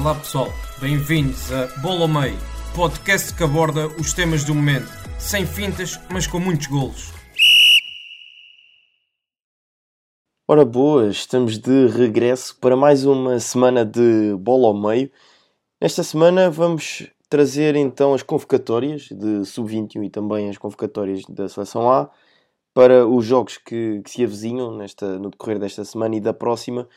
[0.00, 0.48] Olá pessoal,
[0.80, 2.38] bem-vindos a Bola ao Meio,
[2.74, 4.88] podcast que aborda os temas do momento,
[5.18, 7.12] sem fintas, mas com muitos golos.
[10.48, 15.10] Ora boas, estamos de regresso para mais uma semana de Bola ao Meio.
[15.78, 21.92] Nesta semana vamos trazer então as convocatórias de Sub-21 e também as convocatórias da Seleção
[21.92, 22.08] A
[22.72, 26.88] para os jogos que, que se avizinham nesta, no decorrer desta semana e da próxima.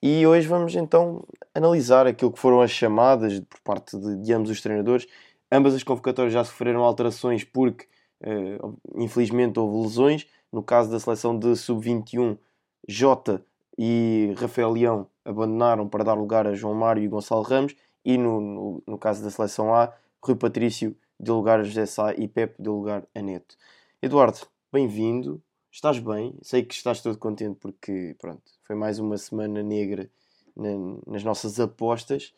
[0.00, 4.50] E hoje vamos então analisar aquilo que foram as chamadas por parte de, de ambos
[4.50, 5.06] os treinadores.
[5.50, 7.86] Ambas as convocatórias já sofreram alterações porque,
[8.20, 8.58] eh,
[8.94, 10.26] infelizmente, houve lesões.
[10.52, 12.38] No caso da seleção de Sub-21,
[12.86, 13.44] Jota
[13.76, 17.74] e Rafael Leão abandonaram para dar lugar a João Mário e Gonçalo Ramos.
[18.04, 22.14] E no, no, no caso da seleção A, Rui Patrício deu lugar a José Sá
[22.14, 23.56] e Pepe deu lugar a Neto.
[24.00, 24.38] Eduardo,
[24.72, 25.42] bem-vindo.
[25.70, 26.34] Estás bem?
[26.42, 30.10] Sei que estás todo contente porque, pronto, foi mais uma semana negra
[30.56, 30.70] na,
[31.06, 32.32] nas nossas apostas.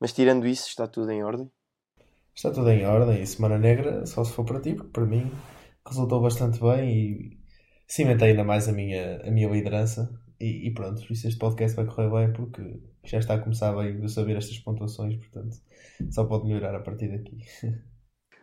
[0.00, 1.50] Mas tirando isso, está tudo em ordem?
[2.34, 3.22] Está tudo em ordem.
[3.22, 5.30] E Semana Negra, só se for para ti, porque para mim
[5.86, 7.38] resultou bastante bem e
[7.86, 10.10] cimentei ainda mais a minha, a minha liderança.
[10.40, 13.72] E, e pronto, por isso este podcast vai correr bem porque já está a começar
[13.76, 15.56] bem a saber estas pontuações, portanto
[16.10, 17.38] só pode melhorar a partir daqui.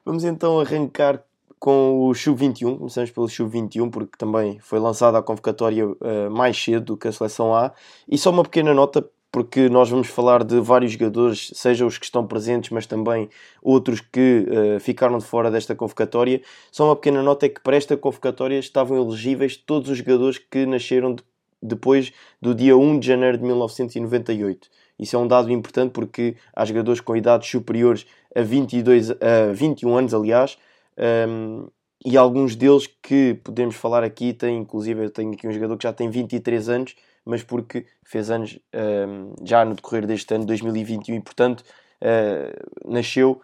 [0.06, 1.22] Vamos então arrancar
[1.60, 2.78] com o Sub-21.
[2.78, 5.96] Começamos pelo Sub-21 porque também foi lançada a convocatória uh,
[6.32, 7.74] mais cedo do que a seleção A.
[8.08, 12.06] E só uma pequena nota porque nós vamos falar de vários jogadores, seja os que
[12.06, 13.30] estão presentes, mas também
[13.62, 16.42] outros que uh, ficaram de fora desta convocatória.
[16.72, 20.66] Só uma pequena nota é que para esta convocatória estavam elegíveis todos os jogadores que
[20.66, 21.24] nasceram de,
[21.62, 24.70] depois do dia 1 de janeiro de 1998.
[24.98, 29.96] Isso é um dado importante porque há jogadores com idades superiores a, 22, a 21
[29.96, 30.58] anos, aliás,
[31.00, 31.68] um,
[32.06, 35.84] e alguns deles que podemos falar aqui têm, inclusive, eu tenho aqui um jogador que
[35.84, 36.96] já tem 23 anos,
[37.26, 41.62] mas porque fez anos um, já no decorrer deste ano 2021 e, portanto,
[42.02, 43.42] uh, nasceu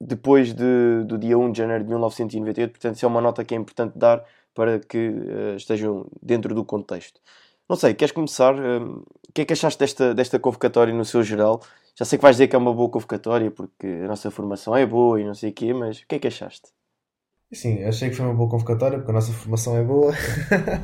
[0.00, 2.70] depois de, do dia 1 de janeiro de 1998.
[2.72, 6.64] Portanto, isso é uma nota que é importante dar para que uh, estejam dentro do
[6.64, 7.20] contexto.
[7.68, 8.54] Não sei, queres começar?
[8.54, 11.62] Um, o que é que achaste desta, desta convocatória no seu geral?
[11.94, 14.86] Já sei que vais dizer que é uma boa convocatória porque a nossa formação é
[14.86, 16.70] boa e não sei o quê, mas o que é que achaste?
[17.52, 20.12] Sim, achei que foi uma boa convocatória porque a nossa formação é boa.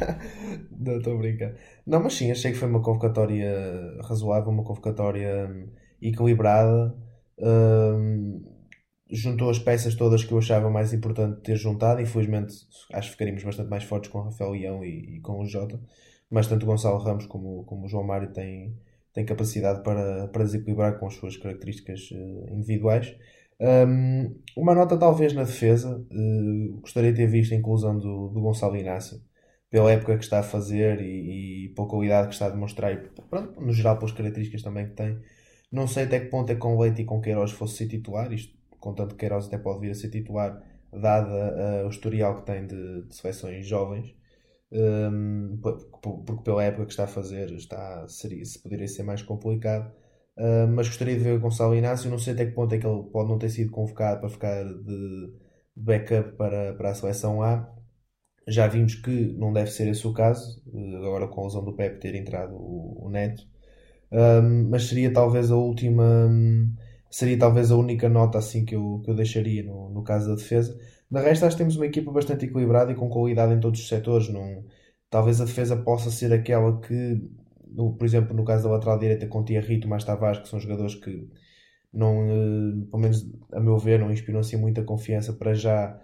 [0.70, 1.54] não, estou a brincar.
[1.86, 3.50] Não, mas sim, achei que foi uma convocatória
[4.02, 5.68] razoável, uma convocatória hum,
[6.02, 6.94] equilibrada.
[7.38, 8.44] Um,
[9.10, 12.02] juntou as peças todas que eu achava mais importante ter juntado.
[12.02, 12.54] Infelizmente,
[12.92, 15.80] acho que ficaríamos bastante mais fortes com o Rafael Leão e, e com o Jota.
[16.30, 18.76] Mas tanto o Gonçalo Ramos como, como o João Mário têm,
[19.18, 23.16] têm capacidade para, para desequilibrar com as suas características uh, individuais.
[23.60, 28.40] Um, uma nota talvez na defesa, uh, gostaria de ter visto a inclusão do, do
[28.40, 29.20] Gonçalo Inácio,
[29.68, 32.96] pela época que está a fazer e, e pela qualidade que está a demonstrar, e
[33.28, 35.18] pronto, no geral pelas características também que tem.
[35.70, 38.56] Não sei até que ponto é com Leite e com Queiroz fosse ser titular, isto
[38.78, 40.62] contanto que Queiroz até pode vir a ser titular,
[40.92, 44.14] dada uh, o historial que tem de, de seleções jovens.
[44.70, 49.90] Um, porque pela época que está a fazer está, seria, se poderia ser mais complicado.
[50.36, 52.10] Uh, mas gostaria de ver o Gonçalo Inácio.
[52.10, 54.64] Não sei até que ponto é que ele pode não ter sido convocado para ficar
[54.64, 55.32] de
[55.74, 57.72] backup para, para a seleção A.
[58.46, 60.62] Já vimos que não deve ser esse o caso,
[60.96, 63.42] agora com a lesão do Pepe ter entrado o, o Neto.
[64.10, 66.04] Um, mas seria talvez a última,
[67.10, 70.34] seria talvez a única nota assim que eu, que eu deixaria no, no caso da
[70.34, 70.78] defesa.
[71.10, 73.88] De resto, acho que temos uma equipa bastante equilibrada e com qualidade em todos os
[73.88, 74.28] setores.
[74.28, 74.64] Não,
[75.10, 77.22] talvez a defesa possa ser aquela que,
[77.66, 80.60] no, por exemplo, no caso da lateral direita, com Thierry e Tomás Tavares, que são
[80.60, 81.28] jogadores que,
[81.92, 85.98] não, eh, pelo menos a meu ver, não inspiram assim muita confiança para já,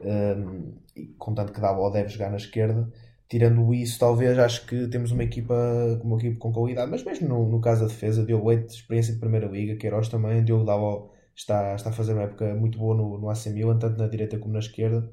[0.00, 0.74] um,
[1.18, 2.90] contanto que ou deve jogar na esquerda.
[3.28, 5.54] Tirando isso, talvez acho que temos uma equipa,
[6.02, 9.20] uma equipa com qualidade, mas mesmo no, no caso da defesa, Diogo Leite, experiência de
[9.20, 13.18] Primeira Liga, Queiroz também, Diogo Daló está, está a fazer uma época muito boa no,
[13.18, 15.10] no AC Milan, tanto na direita como na esquerda.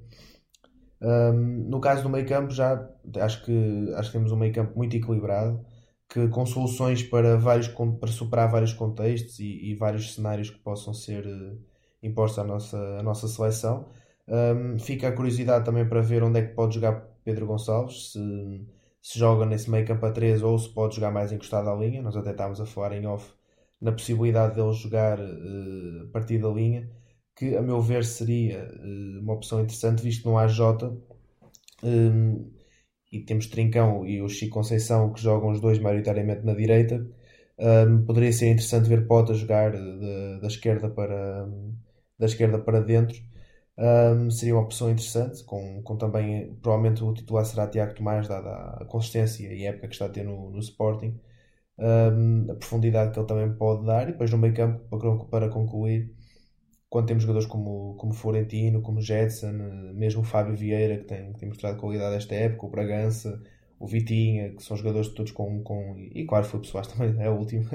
[1.01, 2.89] Um, no caso do meio campo, já
[3.21, 5.63] acho que, acho que temos um meio campo muito equilibrado,
[6.09, 10.93] que com soluções para, vários, para superar vários contextos e, e vários cenários que possam
[10.93, 11.59] ser uh,
[12.03, 13.87] impostos à nossa, à nossa seleção.
[14.27, 18.67] Um, fica a curiosidade também para ver onde é que pode jogar Pedro Gonçalves, se,
[19.01, 22.01] se joga nesse meio campo a 3 ou se pode jogar mais encostado à linha.
[22.01, 23.33] Nós até estávamos a falar em off
[23.81, 26.89] na possibilidade dele jogar uh, a partir da linha,
[27.35, 30.95] que a meu ver seria uh, uma opção interessante, visto que não há Jota
[31.83, 32.51] um,
[33.11, 37.05] e temos Trincão e o Chico Conceição que jogam os dois maioritariamente na direita.
[37.59, 41.47] Um, poderia ser interessante ver Pota jogar de, da esquerda para
[42.19, 43.17] da esquerda para dentro
[43.77, 48.49] um, seria uma opção interessante, com, com também, provavelmente o titular será Tiago Tomás, dada
[48.81, 51.19] a consistência e época que está a ter no, no Sporting,
[51.79, 55.49] um, a profundidade que ele também pode dar, e depois no meio campo, para, para
[55.49, 56.11] concluir,
[56.89, 59.51] quando temos jogadores como, como Florentino, como Jetson,
[59.93, 63.41] mesmo o Fábio Vieira, que tem, que tem mostrado qualidade esta época, o Bragança,
[63.79, 67.35] o Vitinha, que são jogadores todos com, com e claro, foi Soares também é o
[67.37, 67.65] último,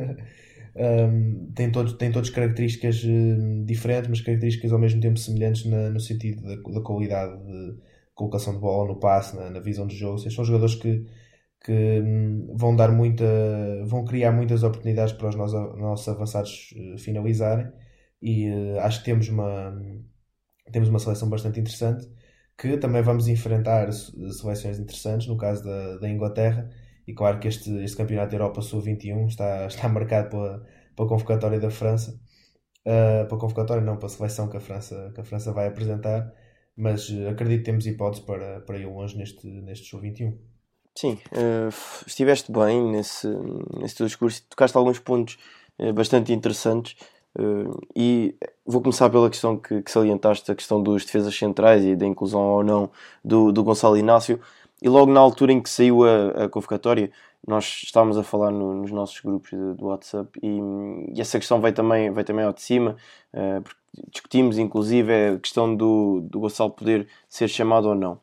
[0.74, 5.90] um, têm, todos, têm todas características uh, diferentes, mas características ao mesmo tempo semelhantes na,
[5.90, 7.76] no sentido da, da, qualidade de
[8.14, 10.18] colocação de bola no passe, na, na visão de jogo.
[10.18, 11.04] Seja, são jogadores que,
[11.64, 13.24] que um, vão dar muita,
[13.84, 17.70] vão criar muitas oportunidades para os nossos, avançados uh, finalizarem
[18.20, 19.80] e uh, acho que temos uma,
[20.72, 22.08] temos uma seleção bastante interessante
[22.58, 26.70] que também vamos enfrentar seleções interessantes, no caso da, da Inglaterra,
[27.06, 31.58] e claro que este, este Campeonato da Europa Sul-21 está, está marcado pela, pela convocatória
[31.58, 32.20] da França.
[32.86, 36.32] Uh, pela convocatória, não, pela seleção que a França, que a França vai apresentar.
[36.76, 40.38] Mas acredito que temos hipótese para, para ir longe neste, neste Sul-21.
[40.94, 41.74] Sim, uh,
[42.06, 43.26] estiveste bem nesse,
[43.78, 44.42] nesse teu discurso.
[44.48, 45.38] Tocaste alguns pontos
[45.78, 46.96] uh, bastante interessantes.
[47.34, 48.36] Uh, e
[48.66, 52.40] vou começar pela questão que, que salientaste, a questão dos defesas centrais e da inclusão
[52.42, 52.90] ou não
[53.24, 54.38] do, do Gonçalo Inácio.
[54.82, 57.10] E logo na altura em que saiu a, a convocatória,
[57.46, 60.60] nós estávamos a falar no, nos nossos grupos do WhatsApp e,
[61.16, 62.96] e, essa questão veio também, veio também ao de cima,
[63.64, 63.80] porque
[64.10, 68.20] discutimos inclusive a questão do, do Gonçalo poder ser chamado ou não.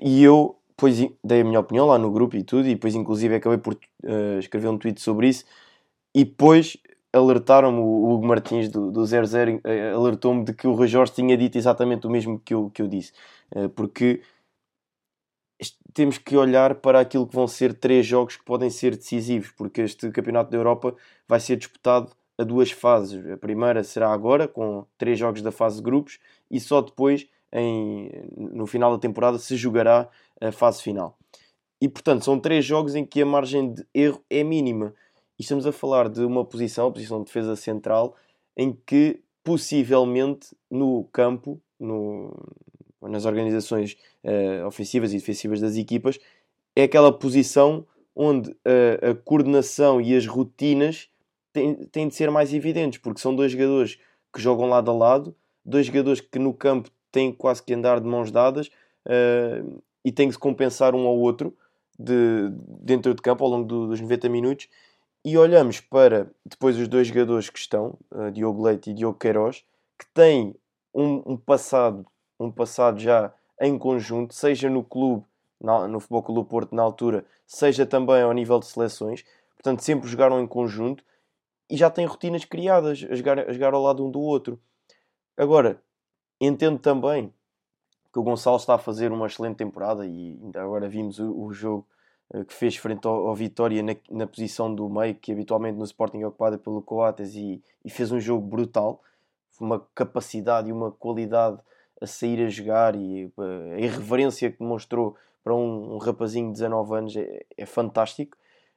[0.00, 3.36] E eu depois dei a minha opinião lá no grupo e tudo, e depois inclusive
[3.36, 5.44] acabei por uh, escrever um tweet sobre isso,
[6.12, 6.76] e depois
[7.12, 9.60] alertaram-me, o Hugo Martins do, do 00 uh,
[9.96, 12.88] alertou-me de que o Rui Jorge tinha dito exatamente o mesmo que eu, que eu
[12.88, 13.12] disse,
[13.54, 14.22] uh, porque
[15.94, 19.82] temos que olhar para aquilo que vão ser três jogos que podem ser decisivos, porque
[19.82, 20.96] este Campeonato da Europa
[21.28, 23.24] vai ser disputado a duas fases.
[23.30, 26.18] A primeira será agora, com três jogos da fase de grupos,
[26.50, 30.08] e só depois, em, no final da temporada, se jogará
[30.48, 31.16] a fase final.
[31.80, 34.94] E portanto, são três jogos em que a margem de erro é mínima.
[35.38, 38.14] E estamos a falar de uma posição, a posição de defesa central,
[38.56, 42.32] em que possivelmente no campo, no,
[43.00, 46.18] nas organizações uh, ofensivas e defensivas das equipas,
[46.76, 51.08] é aquela posição onde uh, a coordenação e as rotinas
[51.52, 53.98] têm, têm de ser mais evidentes, porque são dois jogadores
[54.32, 55.34] que jogam lado a lado,
[55.64, 58.68] dois jogadores que no campo têm quase que andar de mãos dadas
[59.06, 61.56] uh, e têm que se compensar um ao outro
[61.98, 62.50] de,
[62.80, 64.68] dentro de campo ao longo do, dos 90 minutos.
[65.24, 69.64] E olhamos para depois os dois jogadores que estão, uh, Diogo Leite e Diogo Queiroz,
[69.98, 70.54] que têm
[70.92, 72.04] um, um passado
[72.42, 75.24] um passado já em conjunto, seja no clube,
[75.60, 79.24] no Futebol Clube Porto na altura, seja também ao nível de seleções.
[79.54, 81.04] Portanto, sempre jogaram em conjunto
[81.70, 84.60] e já têm rotinas criadas a jogar, a jogar ao lado um do outro.
[85.36, 85.80] Agora,
[86.40, 87.32] entendo também
[88.12, 91.52] que o Gonçalo está a fazer uma excelente temporada e ainda agora vimos o, o
[91.52, 91.86] jogo
[92.34, 95.84] uh, que fez frente ao, ao Vitória na, na, posição do meio, que habitualmente no
[95.84, 99.02] Sporting é ocupada pelo Coates e, e fez um jogo brutal.
[99.60, 101.58] Uma capacidade e uma qualidade
[102.00, 106.96] a sair a jogar e a irreverência que demonstrou para um, um rapazinho de 19
[106.96, 108.36] anos é, é fantástico.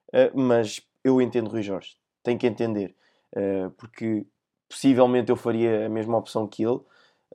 [0.10, 2.96] Uh, mas eu entendo Rui Jorge, tem que entender,
[3.36, 4.26] uh, porque
[4.70, 6.80] possivelmente eu faria a mesma opção que ele.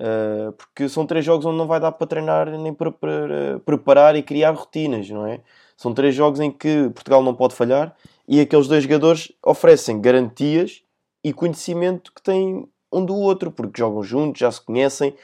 [0.01, 4.17] Uh, porque são três jogos onde não vai dar para treinar nem para, para, preparar
[4.17, 5.41] e criar rotinas, não é?
[5.77, 7.95] São três jogos em que Portugal não pode falhar
[8.27, 10.83] e aqueles dois jogadores oferecem garantias
[11.23, 15.15] e conhecimento que têm um do outro, porque jogam juntos, já se conhecem,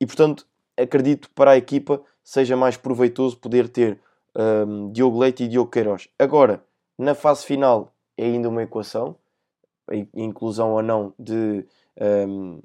[0.00, 0.46] e portanto
[0.78, 4.00] acredito para a equipa seja mais proveitoso poder ter
[4.34, 6.08] um, Diogo Leite e Diogo Queiroz.
[6.18, 6.64] Agora,
[6.98, 9.14] na fase final é ainda uma equação,
[9.86, 11.66] a inclusão ou não de,
[12.00, 12.62] um,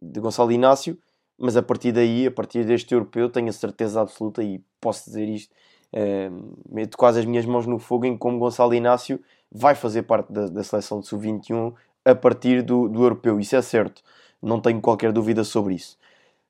[0.00, 0.98] de Gonçalo Inácio,
[1.38, 5.28] mas a partir daí, a partir deste europeu, tenho a certeza absoluta e posso dizer
[5.28, 5.54] isto,
[5.92, 10.32] um, meto quase as minhas mãos no fogo em como Gonçalo Inácio vai fazer parte
[10.32, 11.72] da, da seleção de sub-21
[12.04, 13.40] a partir do, do europeu.
[13.40, 14.02] Isso é certo,
[14.42, 15.96] não tenho qualquer dúvida sobre isso.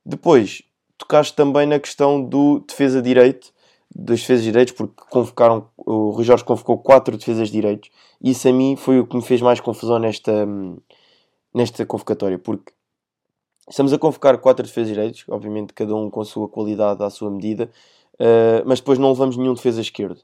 [0.04, 0.62] Depois,
[0.96, 3.52] tocaste também na questão do defesa direito,
[3.94, 7.90] dos defesas direitos, porque convocaram, o Rui Jorge convocou quatro defesas direitos,
[8.22, 10.46] isso a mim foi o que me fez mais confusão nesta,
[11.54, 12.72] nesta convocatória, porque
[13.68, 17.30] estamos a convocar quatro defesas direitos, obviamente cada um com a sua qualidade à sua
[17.30, 17.70] medida,
[18.14, 20.20] uh, mas depois não levamos nenhum defesa esquerdo.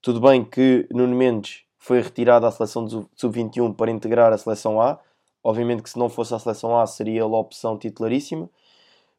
[0.00, 4.80] Tudo bem que Nuno Mendes foi retirado da seleção de sub-21 para integrar a seleção
[4.80, 4.98] A.
[5.44, 8.48] Obviamente que se não fosse a seleção A seria a opção titularíssima,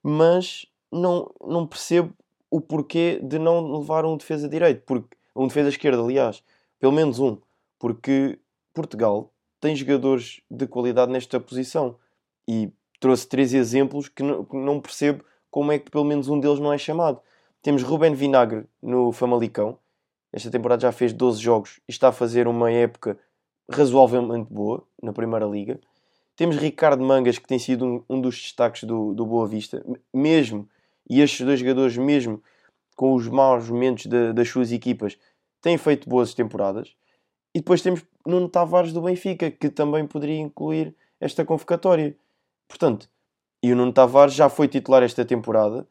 [0.02, 2.14] mas não, não percebo
[2.50, 6.44] o porquê de não levar um defesa direito, porque, um defesa esquerda, aliás,
[6.80, 7.38] pelo menos um,
[7.80, 8.40] porque
[8.74, 11.96] Portugal tem jogadores de qualidade nesta posição
[12.48, 12.72] e
[13.04, 16.58] trouxe três exemplos que não, que não percebo como é que pelo menos um deles
[16.58, 17.20] não é chamado.
[17.62, 19.78] Temos Ruben Vinagre no Famalicão,
[20.32, 23.20] esta temporada já fez 12 jogos e está a fazer uma época
[23.70, 25.82] razoavelmente boa na Primeira Liga.
[26.34, 30.66] Temos Ricardo Mangas, que tem sido um, um dos destaques do, do Boa Vista, mesmo,
[31.10, 32.42] e estes dois jogadores, mesmo
[32.96, 35.18] com os maus momentos de, das suas equipas,
[35.62, 36.96] têm feito boas temporadas.
[37.54, 42.16] E depois temos Nuno Tavares do Benfica, que também poderia incluir esta convocatória.
[42.74, 43.08] Portanto,
[43.62, 45.88] e o Nuno Tavares já foi titular esta temporada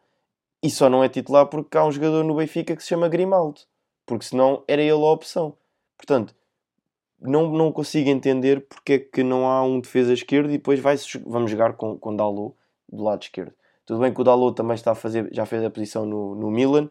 [0.60, 3.60] e só não é titular porque há um jogador no Benfica que se chama Grimaldo
[4.04, 5.56] porque senão era ele a opção.
[5.96, 6.34] Portanto,
[7.20, 10.96] não, não consigo entender porque é que não há um defesa esquerdo e depois vai
[11.24, 12.56] vamos jogar com, com Dalot
[12.90, 13.52] do lado esquerdo.
[13.86, 16.50] Tudo bem que o Dalot também está a fazer, já fez a posição no, no
[16.50, 16.90] Milan,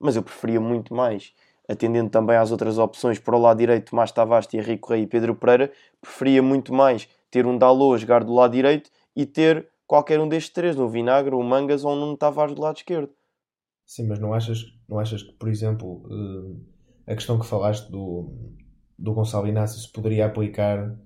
[0.00, 1.34] mas eu preferia muito mais,
[1.68, 5.34] atendendo também às outras opções para o lado direito, Tomás Tavares, Thierry Correia e Pedro
[5.34, 10.20] Pereira, preferia muito mais ter um Dalot a jogar do lado direito e ter qualquer
[10.20, 13.10] um destes três, um Vinagre, um Mangas ou um Tavares do lado esquerdo.
[13.86, 16.02] Sim, mas não achas, não achas que, por exemplo,
[17.06, 18.30] eh, a questão que falaste do,
[18.98, 20.98] do Gonçalo Inácio se poderia aplicar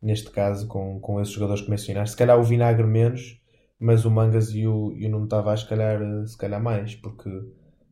[0.00, 2.12] neste caso com, com esses jogadores que mencionaste?
[2.12, 3.40] Se calhar o Vinagre menos,
[3.78, 6.94] mas o Mangas e o, e o Nuno Tavares se calhar, eh, se calhar mais,
[6.94, 7.28] porque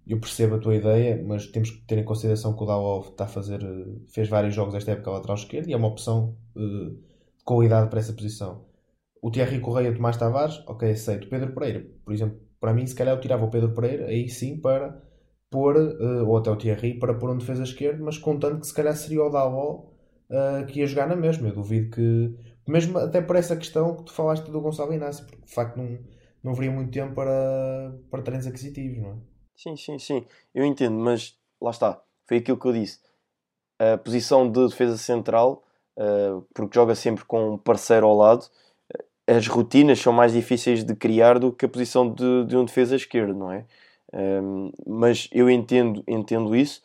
[0.07, 3.25] eu percebo a tua ideia, mas temos que ter em consideração que o Dalov está
[3.25, 6.97] a fazer, eh, fez vários jogos esta época lateral esquerdo e é uma opção de
[7.45, 8.65] qualidade para essa posição.
[9.27, 11.29] O Thierry Correia, Tomás Tavares, ok, aceito.
[11.29, 14.61] Pedro Pereira, por exemplo, para mim, se calhar eu tirava o Pedro Pereira, aí sim,
[14.61, 15.03] para
[15.51, 18.73] pôr, uh, ou até o Thierry, para pôr um defesa esquerdo, mas contando que se
[18.73, 19.87] calhar seria o Daló
[20.31, 21.49] uh, que ia jogar na mesma.
[21.49, 22.37] Eu duvido que,
[22.69, 25.99] mesmo até por essa questão que tu falaste do Gonçalo Inácio, porque de facto não,
[26.45, 29.17] não haveria muito tempo para, para treinos aquisitivos, não é?
[29.57, 33.01] Sim, sim, sim, eu entendo, mas lá está, foi aquilo que eu disse.
[33.77, 35.65] A posição de defesa central,
[35.99, 38.47] uh, porque joga sempre com um parceiro ao lado,
[39.27, 42.95] as rotinas são mais difíceis de criar do que a posição de, de um defesa
[42.95, 43.65] esquerdo, não é?
[44.15, 46.81] Um, mas eu entendo, entendo isso.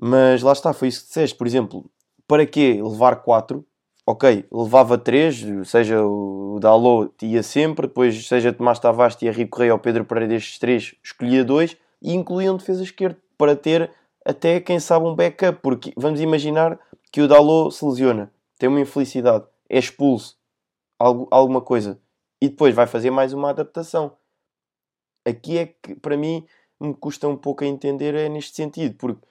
[0.00, 1.36] Mas lá está, foi isso que disseste.
[1.36, 1.90] Por exemplo,
[2.26, 3.64] para que levar 4?
[4.06, 9.78] Ok, levava 3, seja o Dalot ia sempre, depois seja Tomás Tavares, Thierry Correia ou
[9.78, 13.90] Pedro Pereira destes três, escolhia dois e incluía um defesa esquerdo para ter
[14.24, 15.58] até, quem sabe, um backup.
[15.60, 16.78] Porque vamos imaginar
[17.12, 20.37] que o Dalot se lesiona, tem uma infelicidade, é expulso
[20.98, 22.00] algo, alguma coisa
[22.40, 24.16] e depois vai fazer mais uma adaptação.
[25.24, 26.46] Aqui é que para mim
[26.80, 29.26] me custa um pouco a entender é neste sentido, porque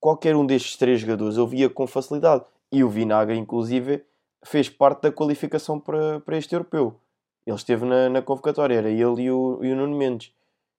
[0.00, 4.04] qualquer um destes três jogadores eu via com facilidade e o Vinagre, inclusive,
[4.44, 7.00] fez parte da qualificação para, para este europeu.
[7.46, 10.32] Ele esteve na, na convocatória, era ele e o, e o Nuno Mendes.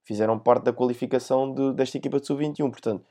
[0.04, 2.70] Fizeram parte da qualificação de, desta equipa de sub-21.
[2.70, 3.06] Portanto,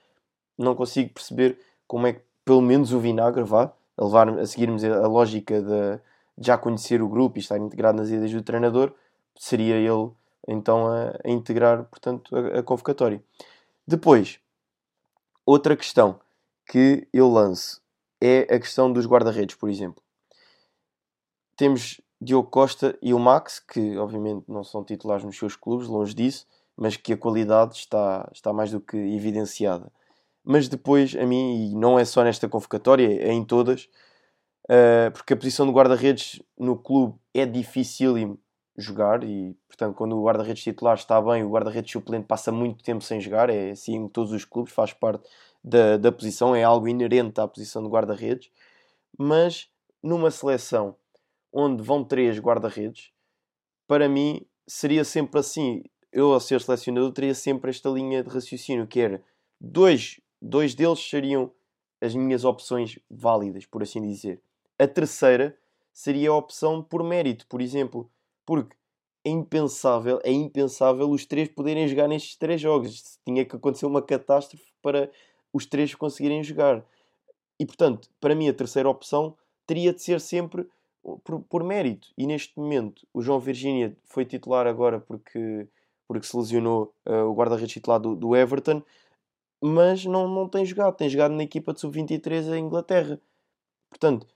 [0.58, 4.84] não consigo perceber como é que, pelo menos, o Vinagre vá a, levar, a seguirmos
[4.84, 6.00] a lógica da,
[6.38, 8.92] já conhecer o grupo e estar integrado nas ideias do treinador,
[9.38, 10.10] seria ele
[10.46, 13.22] então a, a integrar, portanto, a, a, convocatória.
[13.86, 14.38] Depois,
[15.44, 16.20] outra questão
[16.66, 17.80] que eu lanço
[18.20, 20.02] é a questão dos guarda-redes, por exemplo.
[21.56, 26.14] Temos Diogo Costa e o Max, que obviamente não são titulares nos seus clubes, longe
[26.14, 29.90] disso, mas que a qualidade está, está mais do que evidenciada.
[30.44, 33.88] Mas depois, a mim, e não é só nesta convocatória, é em todas,
[34.70, 38.38] uh, porque a posição de guarda-redes no clube é difícil
[38.76, 43.02] jogar e, portanto, quando o guarda-redes titular está bem, o guarda-redes suplente passa muito tempo
[43.02, 45.26] sem jogar, é assim em todos os clubes, faz parte
[45.64, 48.50] da, da posição, é algo inerente à posição de guarda-redes,
[49.18, 49.70] mas
[50.02, 50.94] numa seleção
[51.52, 53.10] onde vão três guarda-redes,
[53.88, 55.82] para mim seria sempre assim.
[56.12, 59.22] Eu, ao ser selecionador, teria sempre esta linha de raciocínio, que era
[59.60, 61.50] dois, dois deles seriam
[62.00, 64.40] as minhas opções válidas, por assim dizer.
[64.78, 65.56] A terceira
[65.92, 68.10] seria a opção por mérito, por exemplo,
[68.44, 68.76] porque
[69.24, 73.18] é impensável, é impensável os três poderem jogar nestes três jogos.
[73.24, 75.10] Tinha que acontecer uma catástrofe para
[75.52, 76.84] os três conseguirem jogar.
[77.58, 80.68] E portanto, para mim, a terceira opção teria de ser sempre
[81.24, 82.08] por, por mérito.
[82.16, 85.66] E neste momento, o João Virgínia foi titular agora porque,
[86.06, 88.82] porque se lesionou uh, o guarda-redes titular do, do, Everton,
[89.60, 90.96] mas não, não tem jogado.
[90.96, 93.20] Tem jogado na equipa de sub-23 em Inglaterra.
[93.90, 94.26] Portanto,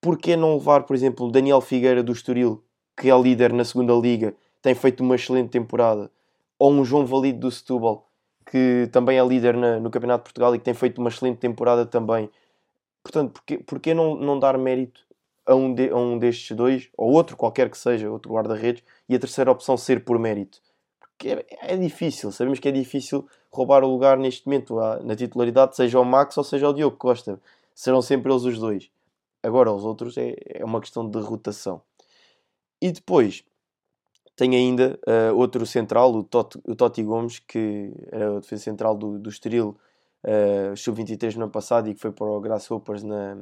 [0.00, 2.64] Porquê não levar, por exemplo, Daniel Figueira do Estoril,
[2.96, 6.10] que é líder na segunda liga, tem feito uma excelente temporada,
[6.58, 8.08] ou um João Valido do Setúbal,
[8.50, 11.38] que também é líder na, no Campeonato de Portugal e que tem feito uma excelente
[11.38, 12.30] temporada também.
[13.02, 15.00] Portanto, porquê, porquê não, não dar mérito
[15.46, 19.14] a um, de, a um destes dois, ou outro qualquer que seja, outro guarda-redes, e
[19.14, 20.60] a terceira opção ser por mérito?
[21.00, 25.76] Porque é, é, difícil, sabemos que é difícil roubar o lugar neste momento na titularidade,
[25.76, 27.40] seja o Max ou seja o Diogo Costa.
[27.74, 28.90] Serão sempre eles os dois.
[29.42, 31.82] Agora, os outros é, é uma questão de rotação.
[32.80, 33.44] E depois,
[34.36, 38.96] tem ainda uh, outro central, o Totti, o Totti Gomes, que era o defesa central
[38.96, 39.76] do, do Estoril,
[40.24, 43.36] uh, sub-23 no ano passado e que foi para o Grasshoppers na,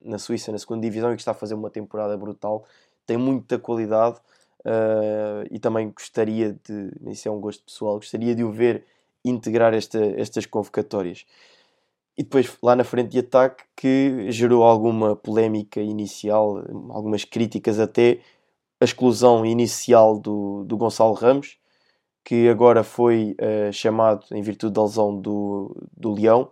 [0.00, 2.64] na Suíça, na segunda divisão, e que está a fazer uma temporada brutal.
[3.06, 4.18] Tem muita qualidade
[4.60, 8.84] uh, e também gostaria de, isso é um gosto pessoal, gostaria de o ver
[9.24, 11.26] integrar esta, estas convocatórias.
[12.18, 16.58] E depois, lá na frente de ataque, que gerou alguma polémica inicial,
[16.90, 18.20] algumas críticas até,
[18.80, 21.58] a exclusão inicial do, do Gonçalo Ramos,
[22.24, 26.50] que agora foi uh, chamado em virtude da lesão do, do Leão.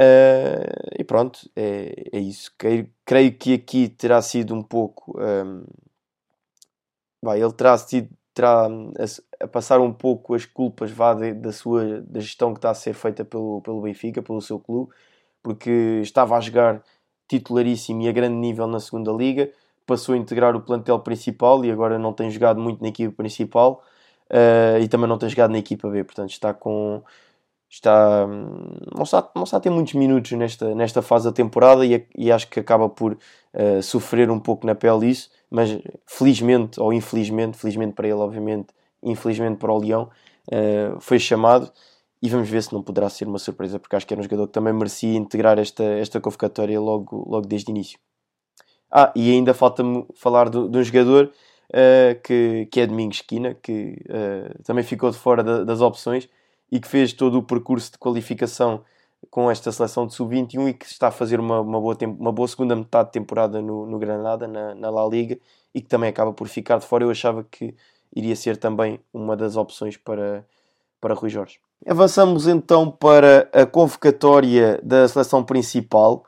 [0.00, 2.52] Uh, e pronto, é, é isso.
[2.58, 5.16] Creio, creio, que aqui terá sido um pouco.
[5.16, 5.64] Um,
[7.22, 8.68] ehm, ele terá sido terá
[9.44, 12.74] a, passar um pouco as culpas vá, de, da sua da gestão que está a
[12.74, 14.92] ser feita pelo, pelo Benfica, pelo seu clube,
[15.42, 16.82] porque estava a jogar
[17.28, 19.50] titularíssimo e a grande nível na segunda liga,
[19.86, 23.82] passou a integrar o plantel principal e agora não tem jogado muito na equipe principal
[24.30, 27.02] uh, e também não tem jogado na equipa B, portanto está com
[27.68, 32.06] está não está, não está a ter muitos minutos nesta, nesta fase da temporada e,
[32.16, 36.92] e acho que acaba por uh, sofrer um pouco na pele isso, mas felizmente ou
[36.92, 38.68] infelizmente, felizmente para ele obviamente,
[39.04, 40.10] infelizmente para o Leão,
[40.48, 41.70] uh, foi chamado
[42.22, 44.46] e vamos ver se não poderá ser uma surpresa, porque acho que era um jogador
[44.46, 47.98] que também merecia integrar esta, esta convocatória logo, logo desde o início.
[48.90, 51.30] Ah, e ainda falta-me falar de, de um jogador
[51.70, 56.28] uh, que, que é Domingos Esquina, que uh, também ficou de fora da, das opções
[56.72, 58.82] e que fez todo o percurso de qualificação
[59.30, 62.48] com esta seleção de sub-21 e que está a fazer uma, uma, boa, uma boa
[62.48, 65.38] segunda metade de temporada no, no Granada, na, na La Liga,
[65.74, 67.04] e que também acaba por ficar de fora.
[67.04, 67.74] Eu achava que
[68.14, 70.46] iria ser também uma das opções para,
[71.00, 71.58] para Rui Jorge.
[71.86, 76.24] Avançamos então para a convocatória da seleção principal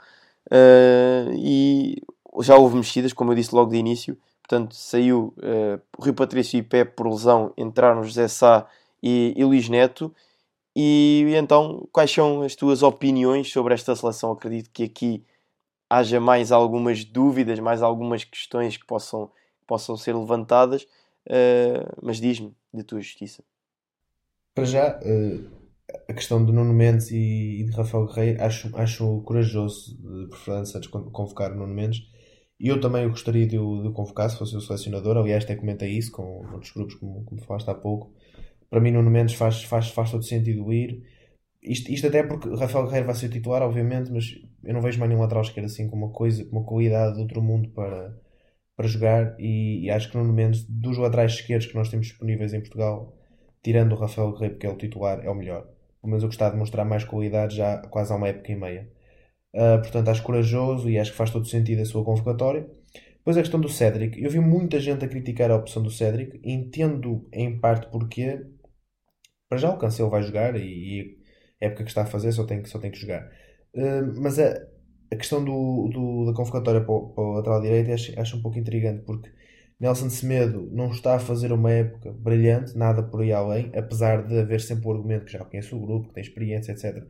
[0.49, 2.03] uh, e
[2.41, 4.19] já houve mexidas, como eu disse logo de início.
[4.43, 8.67] Portanto, saiu uh, Rui Patrício e Pepe por lesão, entraram José Sá
[9.03, 10.15] e, e Luís Neto.
[10.75, 14.33] E então, quais são as tuas opiniões sobre esta seleção?
[14.33, 15.25] Acredito que aqui
[15.89, 19.31] haja mais algumas dúvidas, mais algumas questões que possam,
[19.67, 20.87] possam ser levantadas,
[21.27, 23.43] uh, mas diz-me de tua justiça.
[24.55, 25.51] Para já, uh,
[26.09, 30.89] a questão de Nuno Mendes e, de Rafael Guerreiro, acho, acho corajoso de Fernando de
[30.89, 32.03] convocar Nuno Mendes
[32.59, 35.17] e eu também gostaria de o, de o convocar se fosse o selecionador.
[35.17, 38.13] Aliás, até comentei isso com outros grupos, como, como falaste há pouco.
[38.71, 41.03] Para mim, Nuno Mendes faz, faz, faz todo sentido ir.
[41.63, 45.09] Isto, isto até porque Rafael Guerreiro vai ser titular, obviamente, mas eu não vejo mais
[45.09, 48.17] nenhum lateral esquerdo assim com uma coisa, com uma qualidade de outro mundo para,
[48.77, 49.37] para jogar.
[49.39, 53.17] E, e acho que Nuno Mendes, dos laterais esquerdos que nós temos disponíveis em Portugal,
[53.63, 55.63] tirando o Rafael Guerreiro, porque é o titular, é o melhor.
[56.01, 58.89] Pelo menos eu gostava de mostrar mais qualidade já quase há uma época e meia.
[59.55, 62.69] Uh, portanto, acho corajoso e acho que faz todo sentido a sua convocatória.
[63.17, 64.23] Depois a questão do Cédric.
[64.23, 66.41] Eu vi muita gente a criticar a opção do Cédric.
[66.45, 68.47] Entendo em parte porque
[69.49, 71.19] para já o Cancelo vai jogar e, e
[71.61, 73.29] a época que está a fazer só tem, só tem que jogar.
[73.75, 74.55] Uh, mas a,
[75.11, 78.43] a questão do, do, da convocatória para o, para o lateral direito acho, acho um
[78.43, 79.31] pouco intrigante porque
[79.79, 84.39] Nelson Semedo não está a fazer uma época brilhante, nada por aí além, apesar de
[84.39, 87.07] haver sempre o argumento que já conhece o grupo, que tem experiência, etc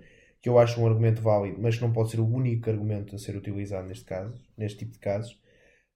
[0.47, 3.19] que eu acho um argumento válido, mas que não pode ser o único argumento a
[3.19, 5.41] ser utilizado neste caso, neste tipo de casos.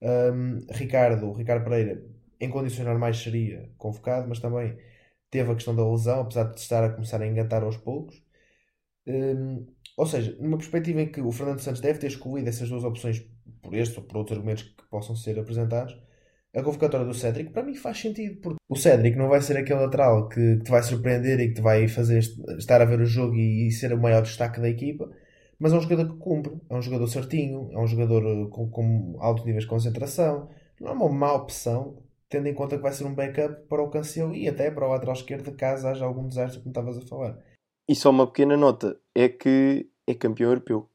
[0.03, 2.03] Um, Ricardo, Ricardo Pereira,
[2.41, 4.77] em condições normais seria convocado, mas também
[5.31, 8.23] teve a questão da lesão, apesar de estar a começar a engatar aos poucos.
[9.07, 9.67] Um,
[10.01, 13.23] ou seja, numa perspectiva em que o Fernando Santos deve ter escolhido essas duas opções
[13.61, 15.95] por estes ou por outros argumentos que possam ser apresentados,
[16.57, 19.79] a convocatória do Cédric para mim faz sentido, porque o Cédric não vai ser aquele
[19.79, 22.19] lateral que, que te vai surpreender e que te vai fazer
[22.57, 25.07] estar a ver o jogo e, e, ser o maior destaque da equipa,
[25.59, 28.71] mas é um jogador que cumpre, é um jogador certinho, é um jogador eh, com,
[28.71, 30.49] com altos níveis de concentração,
[30.81, 31.99] não é uma má opção,
[32.31, 34.91] tendo em conta que vai ser um backup para o Cancelo e até para o
[34.93, 37.39] lateral esquerdo, caso haja algum desastre, como estavas a falar.
[37.87, 40.89] E só uma pequena nota, é que é campeão europeu.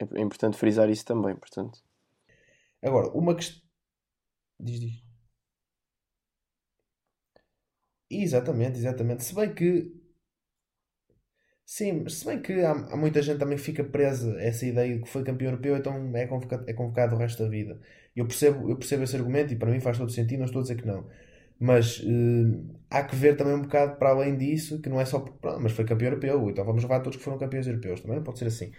[0.00, 1.82] É importante frisar isso também, portanto.
[2.82, 3.62] Agora, uma questão
[4.60, 5.02] Diz, diz.
[8.10, 9.24] Exatamente, exatamente.
[9.24, 9.92] Se bem que.
[11.64, 15.02] Sim, se bem que há, há muita gente também fica presa a essa ideia de
[15.02, 17.80] que foi campeão europeu, então é convocado, é convocado o resto da vida.
[18.14, 20.62] Eu percebo, eu percebo esse argumento e para mim faz todo sentido, não estou a
[20.62, 21.08] dizer que não.
[21.62, 25.20] Mas uh, há que ver também um bocado para além disso, que não é só
[25.20, 28.40] pronto, mas foi campeão europeu, então vamos levar todos que foram campeões europeus, também pode
[28.40, 28.72] ser assim.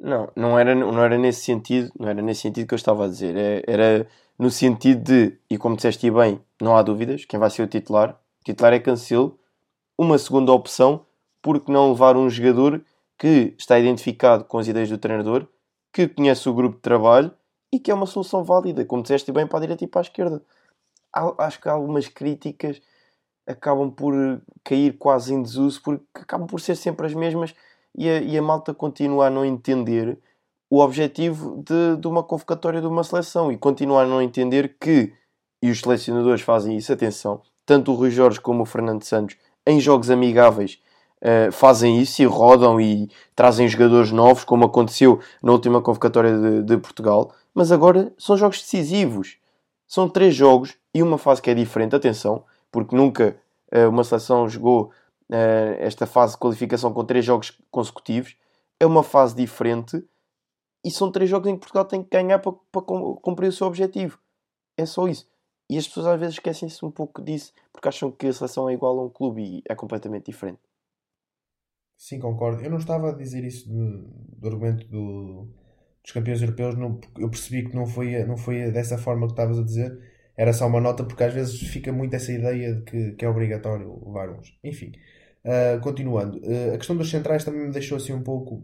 [0.00, 3.08] Não, não era, não era nesse sentido, não era nesse sentido que eu estava a
[3.08, 3.36] dizer.
[3.36, 4.06] É, era
[4.38, 8.12] no sentido de, e como disseste bem, não há dúvidas, quem vai ser o titular,
[8.40, 9.36] o titular é Cancelo,
[9.98, 11.04] uma segunda opção,
[11.42, 12.84] porque não levar um jogador
[13.18, 15.48] que está identificado com as ideias do treinador,
[15.92, 17.32] que conhece o grupo de trabalho
[17.72, 20.02] e que é uma solução válida, como disseste bem, para a direita e para a
[20.02, 20.40] esquerda.
[21.38, 22.80] Acho que algumas críticas
[23.46, 24.12] acabam por
[24.64, 27.54] cair quase em desuso porque acabam por ser sempre as mesmas
[27.96, 30.18] e a, e a malta continua a não entender
[30.68, 35.12] o objetivo de, de uma convocatória de uma seleção e continua a não entender que,
[35.62, 39.80] e os selecionadores fazem isso, atenção, tanto o Rui Jorge como o Fernando Santos, em
[39.80, 40.80] jogos amigáveis,
[41.22, 46.62] uh, fazem isso e rodam e trazem jogadores novos, como aconteceu na última convocatória de,
[46.62, 49.38] de Portugal, mas agora são jogos decisivos.
[49.86, 53.36] São três jogos e uma fase que é diferente, atenção, porque nunca
[53.72, 54.90] uh, uma seleção jogou
[55.30, 58.36] uh, esta fase de qualificação com três jogos consecutivos.
[58.80, 60.04] É uma fase diferente
[60.84, 63.66] e são três jogos em que Portugal tem que ganhar para, para cumprir o seu
[63.66, 64.18] objetivo.
[64.76, 65.28] É só isso.
[65.68, 68.74] E as pessoas às vezes esquecem-se um pouco disso porque acham que a seleção é
[68.74, 70.60] igual a um clube e é completamente diferente.
[71.96, 72.62] Sim, concordo.
[72.62, 75.48] Eu não estava a dizer isso do, do argumento do,
[76.06, 79.58] dos campeões europeus, não, eu percebi que não foi, não foi dessa forma que estavas
[79.58, 79.98] a dizer
[80.36, 83.28] era só uma nota, porque às vezes fica muito essa ideia de que, que é
[83.28, 84.56] obrigatório levar uns.
[84.62, 84.92] Enfim,
[85.44, 86.38] uh, continuando.
[86.38, 88.62] Uh, a questão dos centrais também me deixou assim um pouco.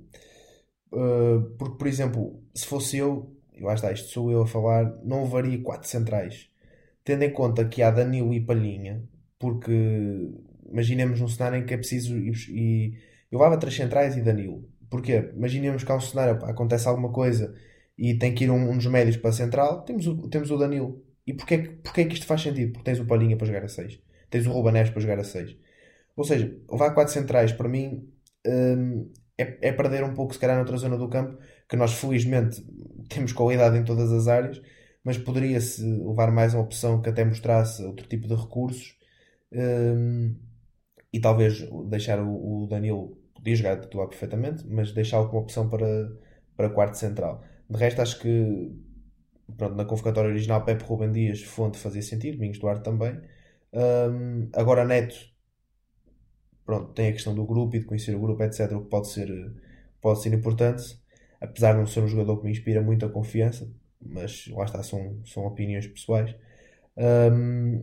[0.93, 4.85] Uh, porque, por exemplo, se fosse eu, eu acho que isto sou eu a falar,
[5.03, 6.51] não levaria quatro centrais.
[7.05, 9.03] Tendo em conta que há Danilo e Palhinha,
[9.39, 9.73] porque
[10.71, 12.17] imaginemos um cenário em que é preciso.
[12.19, 12.95] E, e
[13.31, 14.69] eu levava três centrais e Danilo.
[14.93, 15.33] Porquê?
[15.35, 17.55] Imaginemos que há um cenário, acontece alguma coisa
[17.97, 20.59] e tem que ir um, um dos médios para a central, temos o, temos o
[20.59, 22.73] Danilo e porquê, porquê que isto faz sentido?
[22.73, 25.57] Porque tens o Palhinha para jogar a 6, tens o Neves para jogar a 6.
[26.15, 28.07] Ou seja, levar 4 centrais para mim
[28.47, 32.63] hum, é, é, perder um pouco, se calhar, noutra zona do campo, que nós felizmente
[33.09, 34.61] temos qualidade em todas as áreas,
[35.03, 38.95] mas poderia-se levar mais uma opção que até mostrasse outro tipo de recursos
[39.51, 40.37] hum,
[41.11, 46.13] e talvez deixar o, o Danilo, podia jogar titular perfeitamente, mas deixá-lo como opção para,
[46.57, 47.43] para quarto central.
[47.69, 48.73] De resto, acho que
[49.57, 53.21] pronto, na convocatória original Pepe Rubem Dias, Fonte fazia sentido, Domingos Duarte também.
[53.73, 55.17] Um, agora Neto,
[56.65, 59.09] pronto, tem a questão do grupo e de conhecer o grupo, etc, o que pode
[59.09, 59.29] ser,
[60.01, 60.97] pode ser importante,
[61.41, 63.69] apesar de não ser um jogador que me inspira muita confiança,
[64.01, 66.35] mas lá está, são, são opiniões pessoais.
[66.97, 67.81] Um,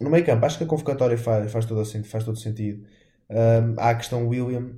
[0.00, 2.86] no meio campo, acho que a convocatória faz, faz, todo, faz todo sentido.
[3.30, 4.72] Um, há a questão William,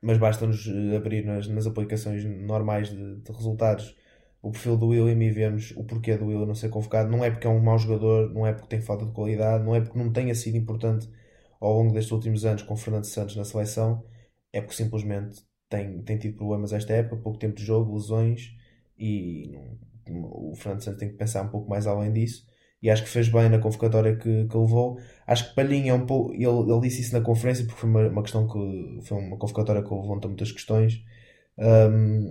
[0.00, 3.96] mas basta-nos abrir nas, nas aplicações normais de, de resultados
[4.42, 7.10] o perfil do William e vemos o porquê do William não ser convocado.
[7.10, 9.74] Não é porque é um mau jogador, não é porque tem falta de qualidade, não
[9.74, 11.08] é porque não tenha sido importante
[11.60, 14.02] ao longo destes últimos anos com Fernando Santos na seleção,
[14.52, 18.54] é porque simplesmente tem, tem tido problemas esta época, pouco tempo de jogo, lesões
[18.98, 19.54] e
[20.08, 22.46] o Fernando Santos tem que pensar um pouco mais além disso.
[22.82, 24.98] E acho que fez bem na convocatória que, que levou.
[25.26, 26.32] Acho que Palhinha é um pouco.
[26.32, 29.82] Ele, ele disse isso na conferência porque foi uma, uma questão que foi uma convocatória
[29.82, 31.04] que levanta muitas questões.
[31.58, 32.30] Um,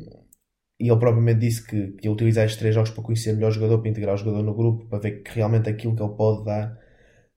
[0.80, 3.52] e ele propriamente disse que, que ia utilizar estes três jogos para conhecer melhor o
[3.52, 6.46] jogador, para integrar o jogador no grupo, para ver que realmente aquilo que ele pode
[6.46, 6.78] dar.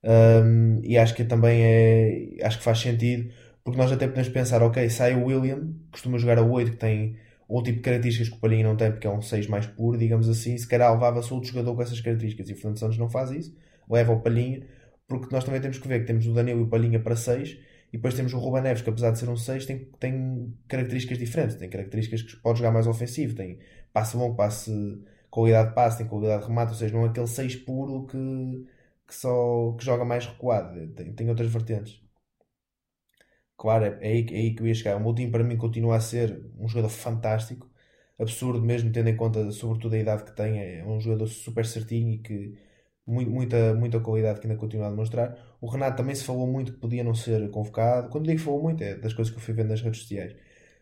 [0.05, 2.45] Um, e acho que também é.
[2.45, 3.33] Acho que faz sentido,
[3.65, 7.17] porque nós até podemos pensar, ok, sai o William, costuma jogar a 8, que tem
[7.55, 9.99] outro tipo de características que o Palhinha não tem, porque é um 6 mais puro,
[9.99, 12.49] digamos assim, se calhar levava-se outro jogador com essas características.
[12.49, 13.55] E o Fernando Santos não faz isso,
[13.89, 14.67] leva o Palhinha,
[15.07, 17.59] porque nós também temos que ver que temos o Danilo e o Palhinha para 6
[17.93, 21.19] e depois temos o Ruben Neves, que apesar de ser um 6, tem, tem características
[21.19, 21.57] diferentes.
[21.57, 23.35] Tem características que pode jogar mais ofensivo.
[23.37, 23.59] Tem
[23.93, 24.73] passe longo, passe,
[25.31, 26.73] qualidade de passe, tem qualidade de remate.
[26.73, 28.67] Ou seja, não é aquele 6 puro que,
[29.07, 30.89] que, só, que joga mais recuado.
[30.95, 32.02] Tem, tem outras vertentes.
[33.57, 34.97] Claro, é, é, aí, é aí que eu ia chegar.
[34.97, 37.71] O Moutinho para mim continua a ser um jogador fantástico.
[38.19, 40.61] Absurdo mesmo, tendo em conta sobretudo a idade que tem.
[40.61, 42.59] É um jogador super certinho e que
[43.07, 45.57] muita, muita qualidade que ainda continua a demonstrar.
[45.61, 48.09] O Renato também se falou muito que podia não ser convocado.
[48.11, 50.35] Quando digo falou muito, é das coisas que eu fui vendo nas redes sociais.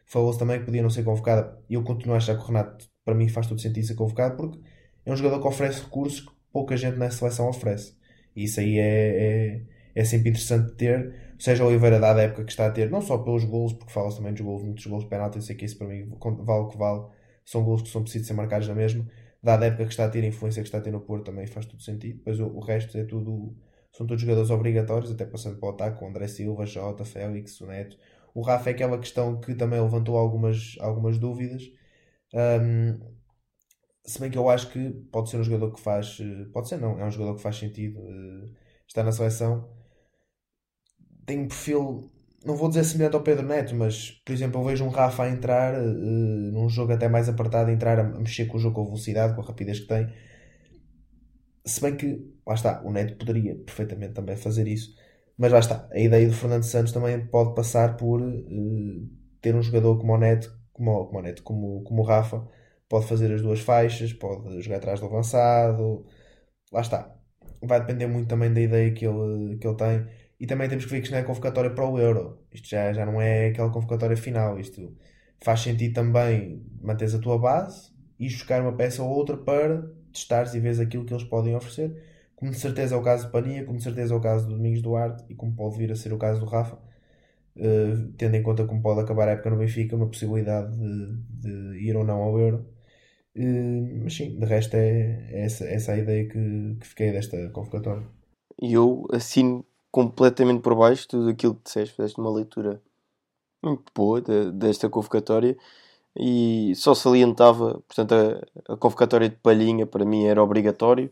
[0.06, 1.58] Falou-se também que podia não ser convocado.
[1.68, 4.36] E eu continuo a achar que o Renato, para mim, faz todo sentido ser convocado
[4.36, 4.58] porque
[5.04, 7.96] é um jogador que oferece recursos que pouca gente na seleção oferece.
[8.34, 9.62] E isso aí é, é,
[9.94, 11.29] é sempre interessante ter.
[11.40, 13.92] Seja o Oliveira, dada a época que está a ter, não só pelos golos, porque
[13.92, 16.08] fala-se também dos golos, muitos golos de penalti, eu sei que isso para mim
[16.44, 17.06] vale o que vale.
[17.44, 19.06] São golos que são precisos ser marcados na mesma
[19.42, 21.26] dada a época que está a ter, a influência que está a ter no Porto,
[21.26, 22.18] também faz todo sentido.
[22.18, 23.56] Depois o, o resto é tudo,
[23.92, 27.66] são todos jogadores obrigatórios, até passando para o ataque, com André Silva, Jota, Félix, o
[27.66, 27.96] Neto.
[28.34, 31.62] O Rafa é aquela questão que também levantou algumas, algumas dúvidas.
[32.34, 32.98] Um,
[34.04, 36.18] se bem que eu acho que pode ser um jogador que faz.
[36.52, 38.54] Pode ser, não, é um jogador que faz sentido uh,
[38.86, 39.68] estar na seleção.
[41.30, 42.10] Tem um perfil
[42.44, 45.30] não vou dizer semelhante ao Pedro Neto, mas por exemplo, eu vejo um Rafa a
[45.30, 48.82] entrar uh, num jogo até mais apertado, a entrar a, mexer com o jogo com
[48.82, 50.12] a velocidade, com a rapidez que tem.
[51.64, 54.92] Se bem que, lá está, o Neto poderia perfeitamente também fazer isso,
[55.38, 59.08] mas lá está, a ideia do Fernando Santos também pode passar por uh,
[59.40, 62.44] ter um jogador como o Neto, como, como o Neto, como, como o Rafa,
[62.88, 66.04] pode fazer as duas faixas, pode jogar atrás do avançado,
[66.72, 67.14] lá está.
[67.62, 70.90] Vai depender muito também da ideia que ele, que ele tem e também temos que
[70.90, 72.38] ver que isto não é convocatória para o Euro.
[72.50, 74.58] Isto já, já não é aquela convocatória final.
[74.58, 74.96] Isto
[75.38, 80.54] faz sentido também manteres a tua base e buscar uma peça ou outra para testares
[80.54, 81.94] e vês aquilo que eles podem oferecer.
[82.36, 84.56] Como de certeza é o caso do Pania, como de certeza é o caso do
[84.56, 86.78] Domingos Duarte e como pode vir a ser o caso do Rafa.
[87.56, 91.86] Uh, tendo em conta como pode acabar a época no Benfica, uma possibilidade de, de
[91.86, 92.66] ir ou não ao Euro.
[93.36, 97.50] Uh, mas sim, de resto é, é essa, essa a ideia que, que fiquei desta
[97.50, 98.06] convocatória.
[98.62, 102.80] E eu assino completamente por baixo tudo aquilo que disseste, fizeste uma leitura
[103.62, 105.56] muito boa de, desta convocatória
[106.16, 111.10] e só salientava, portanto, a, a, convocatória de Palhinha para mim era obrigatório,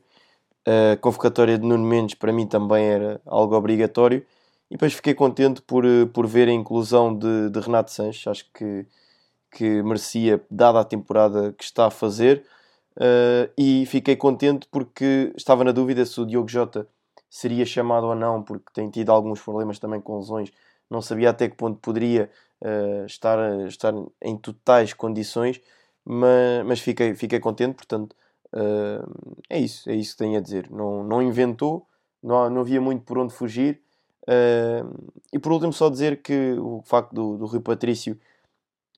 [0.66, 4.24] a convocatória de Nuno Mendes para mim também era algo obrigatório
[4.70, 8.86] e depois fiquei contente por, por ver a inclusão de, de Renato Sanches, acho que,
[9.50, 12.44] que merecia, dada a temporada que está a fazer,
[12.96, 16.86] uh, e fiquei contente porque estava na dúvida se o Diogo Jota
[17.28, 20.50] seria chamado ou não, porque tem tido alguns problemas também com lesões.
[20.90, 22.30] Não sabia até que ponto poderia
[22.62, 25.60] uh, estar, estar em totais condições,
[26.04, 28.16] mas, mas fiquei, fiquei contente, portanto,
[28.54, 30.70] uh, é isso, é isso que tenho a dizer.
[30.70, 31.86] Não, não inventou,
[32.22, 33.80] não, não havia muito por onde fugir.
[34.22, 38.18] Uh, e por último, só dizer que o facto do, do Rui Patrício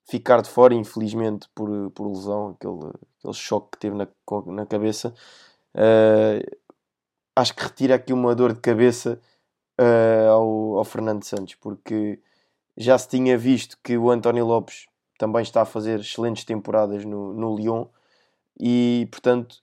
[0.09, 4.07] ficar de fora, infelizmente, por, por lesão, aquele, aquele choque que teve na,
[4.47, 5.13] na cabeça,
[5.75, 6.57] uh,
[7.35, 9.19] acho que retira aqui uma dor de cabeça
[9.79, 12.19] uh, ao, ao Fernando Santos, porque
[12.77, 17.33] já se tinha visto que o António Lopes também está a fazer excelentes temporadas no,
[17.33, 17.85] no Lyon
[18.59, 19.57] e, portanto,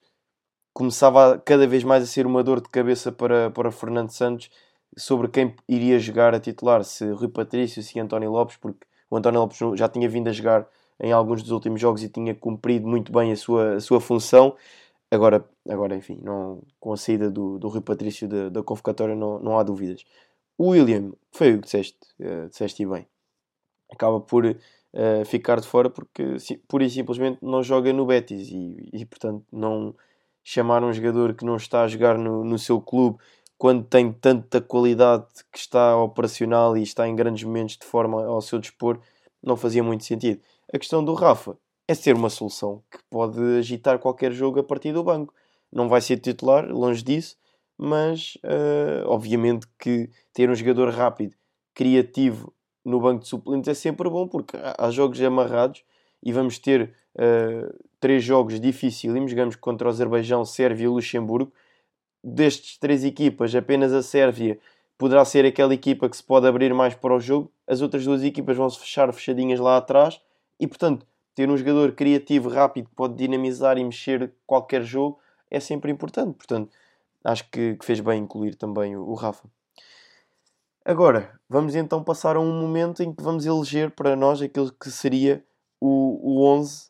[0.73, 4.51] começava cada vez mais a ser uma dor de cabeça para, para Fernando Santos
[4.97, 9.41] sobre quem iria jogar a titular, se Rui Patrício, se António Lopes, porque o António
[9.41, 10.67] Lopes já tinha vindo a jogar
[11.01, 14.57] em alguns dos últimos jogos e tinha cumprido muito bem a sua, a sua função
[15.11, 19.39] Agora, agora enfim, não, com a saída do, do Rui Patrício da, da convocatória não,
[19.39, 20.05] não há dúvidas.
[20.59, 23.07] O William, foi o que disseste, uh, disseste bem.
[23.91, 28.91] Acaba por uh, ficar de fora porque pura e simplesmente não joga no Betis e,
[28.93, 29.95] e, portanto não
[30.45, 33.19] chamar um jogador que não está a jogar no, no seu clube
[33.57, 38.41] quando tem tanta qualidade que está operacional e está em grandes momentos de forma ao
[38.41, 39.01] seu dispor,
[39.43, 40.41] não fazia muito sentido.
[40.73, 44.93] A questão do Rafa, é ser uma solução que pode agitar qualquer jogo a partir
[44.93, 45.33] do banco.
[45.73, 47.37] Não vai ser titular, longe disso,
[47.79, 51.35] mas uh, obviamente que ter um jogador rápido,
[51.75, 52.53] criativo
[52.85, 55.83] no banco de suplentes é sempre bom, porque há jogos amarrados
[56.23, 59.31] e vamos ter uh, três jogos dificílimos.
[59.31, 61.51] Jogamos contra o Azerbaijão, Sérvia e Luxemburgo.
[62.23, 64.59] Destes três equipas, apenas a Sérvia
[64.99, 67.51] poderá ser aquela equipa que se pode abrir mais para o jogo.
[67.67, 70.21] As outras duas equipas vão se fechar fechadinhas lá atrás
[70.59, 71.07] e, portanto,
[71.39, 76.35] ter um jogador criativo, rápido, que pode dinamizar e mexer qualquer jogo é sempre importante.
[76.35, 76.69] Portanto,
[77.23, 79.49] acho que, que fez bem incluir também o, o, Rafa.
[80.85, 84.91] Agora, vamos então passar a um momento em que vamos eleger para nós aquilo que
[84.91, 85.45] seria
[85.81, 86.89] o, o 11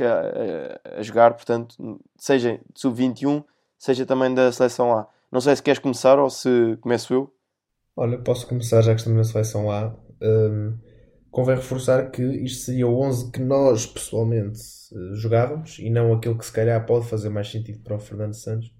[0.00, 3.42] a, a, a jogar, portanto, seja de sub-21,
[3.76, 5.08] seja também da seleção A.
[5.32, 7.34] Não sei se queres começar ou se começo eu.
[7.96, 9.92] Olha, posso começar já que estamos na seleção A.
[10.22, 10.78] Um,
[11.36, 14.58] convém reforçar que isto seria o 11 que nós pessoalmente
[14.90, 18.32] uh, jogávamos e não aquele que se calhar pode fazer mais sentido para o Fernando
[18.32, 18.72] Santos.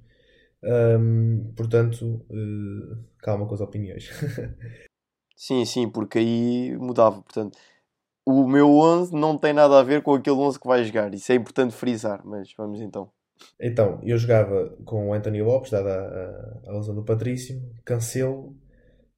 [0.64, 4.08] Um, portanto, uh, calma com as opiniões.
[5.36, 7.20] sim, sim, porque aí mudava.
[7.20, 7.58] Portanto,
[8.24, 11.12] o meu 11 não tem nada a ver com aquele 11 que vai jogar.
[11.12, 13.10] Isso é importante frisar, mas vamos então.
[13.60, 18.56] Então, eu jogava com o Anthony Lopes, dada a, a, a lesão do Patrício, Cancelo,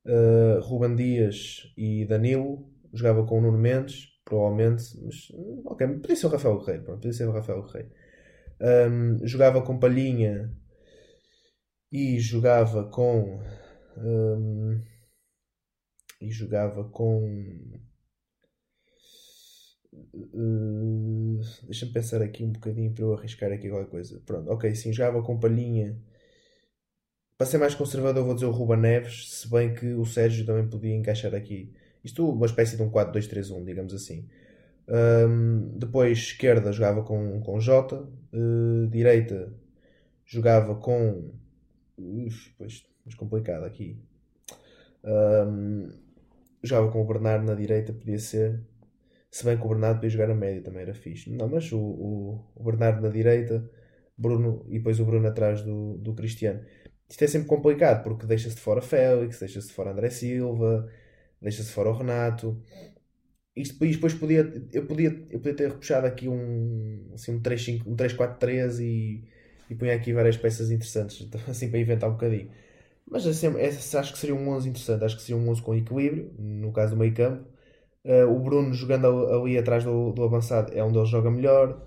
[0.04, 5.28] uh, Ruben Dias e Danilo, jogava com o Nuno Mendes, provavelmente, mas
[5.64, 7.90] ok, podia ser o Rafael Guerreiro, pronto, podia ser o Rafael Guerreiro.
[8.60, 10.52] Um, jogava com Palhinha
[11.92, 13.40] e jogava com
[13.96, 14.82] um,
[16.20, 17.78] e jogava com
[19.94, 24.20] uh, deixa-me pensar aqui um bocadinho para eu arriscar aqui qualquer coisa.
[24.26, 25.96] Pronto, ok, sim, jogava com Palhinha.
[27.36, 30.68] Para ser mais conservador, vou dizer o Ruba Neves, se bem que o Sérgio também
[30.68, 31.72] podia encaixar aqui
[32.04, 34.28] isto uma espécie de um 4-2-3-1, digamos assim.
[34.88, 38.08] Um, depois, esquerda, jogava com, com Jota.
[38.32, 39.52] Uh, direita,
[40.24, 41.30] jogava com.
[41.98, 42.84] Uf, pois,
[43.16, 43.98] complicado aqui.
[45.04, 45.88] Um,
[46.62, 48.60] jogava com o Bernardo na direita, podia ser.
[49.30, 51.30] Se bem que o Bernardo podia jogar a médio também era fixe.
[51.30, 53.68] Não, mas o, o, o Bernardo na direita,
[54.16, 56.60] Bruno e depois o Bruno atrás do, do Cristiano.
[57.08, 60.90] Isto é sempre complicado porque deixa-se de fora Félix, deixa-se de fora André Silva,
[61.40, 62.60] deixa-se de fora o Renato.
[63.56, 67.40] Isto depois podia, eu, podia, eu podia ter repuxado aqui um, assim, um
[67.96, 69.24] 3-4-3 e,
[69.68, 72.50] e punha aqui várias peças interessantes, assim para inventar um bocadinho.
[73.10, 76.32] Mas assim, acho que seria um 11 interessante, acho que seria um 11 com equilíbrio,
[76.38, 77.48] no caso do meio campo.
[78.04, 81.82] Uh, o Bruno jogando ali atrás do, do avançado é onde ele joga melhor.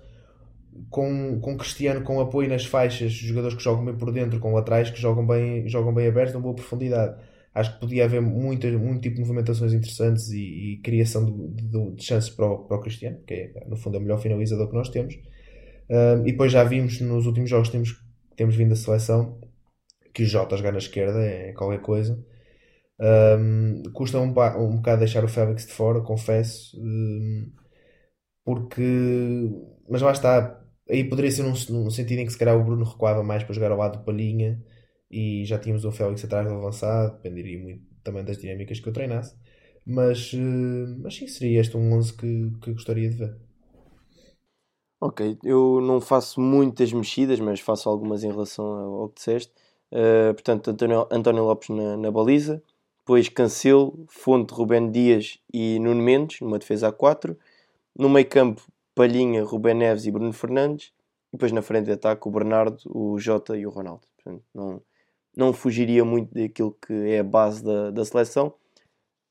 [0.90, 4.90] Com, com Cristiano com apoio nas faixas, jogadores que jogam bem por dentro, com laterais
[4.90, 7.16] que jogam bem, jogam bem abertos, uma boa profundidade.
[7.54, 11.94] Acho que podia haver muita, muito tipo de movimentações interessantes e, e criação de, de,
[11.94, 14.68] de, chances para o, para o Cristiano, que é no fundo é o melhor finalizador
[14.68, 15.14] que nós temos.
[15.88, 18.02] Uh, e depois já vimos nos últimos jogos que temos,
[18.36, 19.38] temos vindo da seleção
[20.14, 22.18] que o Jota jogar na esquerda é qualquer coisa.
[23.00, 27.50] Um, custa um, um bocado deixar o Félix de fora, confesso, um,
[28.44, 28.82] porque.
[29.88, 32.84] Mas lá está, aí poderia ser num, num, sentido em que se calhar o Bruno
[32.84, 34.62] recuava mais para jogar ao lado do Palhinha
[35.12, 38.92] e já tínhamos o Félix atrás do avançado, dependeria muito também das dinâmicas que eu
[38.92, 39.36] treinasse.
[39.84, 43.36] Mas, uh, mas sim, seria este um 11 que, que gostaria de ver.
[45.00, 49.52] Ok, eu não faço muitas mexidas, mas faço algumas em relação ao que disseste.
[49.90, 52.62] Uh, portanto, António, António Lopes na, na, baliza,
[53.00, 57.36] depois Cancelo, Fonte, Rubén Dias e Nuno Mendes, numa defesa a 4.
[57.98, 58.62] No meio campo,
[58.94, 60.92] Palhinha, Rubén Neves e Bruno Fernandes.
[61.32, 64.06] E depois na frente de ataque, o Bernardo, o Jota e o Ronaldo.
[64.16, 64.80] Portanto, não,
[65.36, 68.54] não fugiria muito daquilo que é a base da, da seleção.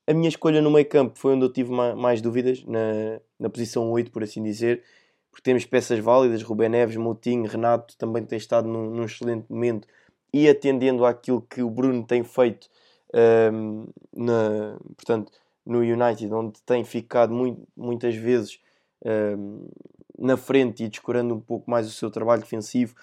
[0.07, 3.89] A minha escolha no meio campo foi onde eu tive mais, dúvidas, na, na posição
[3.91, 4.83] 8, por assim dizer,
[5.29, 9.87] porque temos peças válidas, Rubén Neves, Moutinho, Renato também tem estado num, num excelente momento
[10.33, 12.67] e atendendo àquilo que o Bruno tem feito
[13.53, 15.31] um, na, portanto,
[15.65, 18.59] no United, onde tem ficado muito, muitas vezes
[19.05, 19.67] um,
[20.17, 22.95] na frente e descurando um pouco mais o seu trabalho defensivo.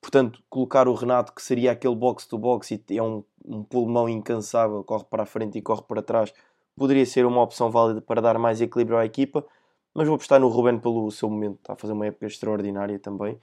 [0.00, 4.82] Portanto, colocar o Renato, que seria aquele box-to-box -box, e é um, um pulmão incansável,
[4.84, 6.32] corre para a frente e corre para trás,
[6.76, 9.44] poderia ser uma opção válida para dar mais equilíbrio à equipa.
[9.92, 13.34] Mas vou apostar no Ruben pelo seu momento, está a fazer uma época extraordinária também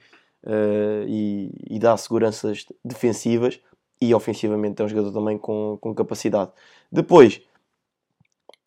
[0.44, 3.60] uh, e, e, dá seguranças defensivas
[4.00, 6.50] e ofensivamente é um jogador também com, com capacidade.
[6.90, 7.42] Depois,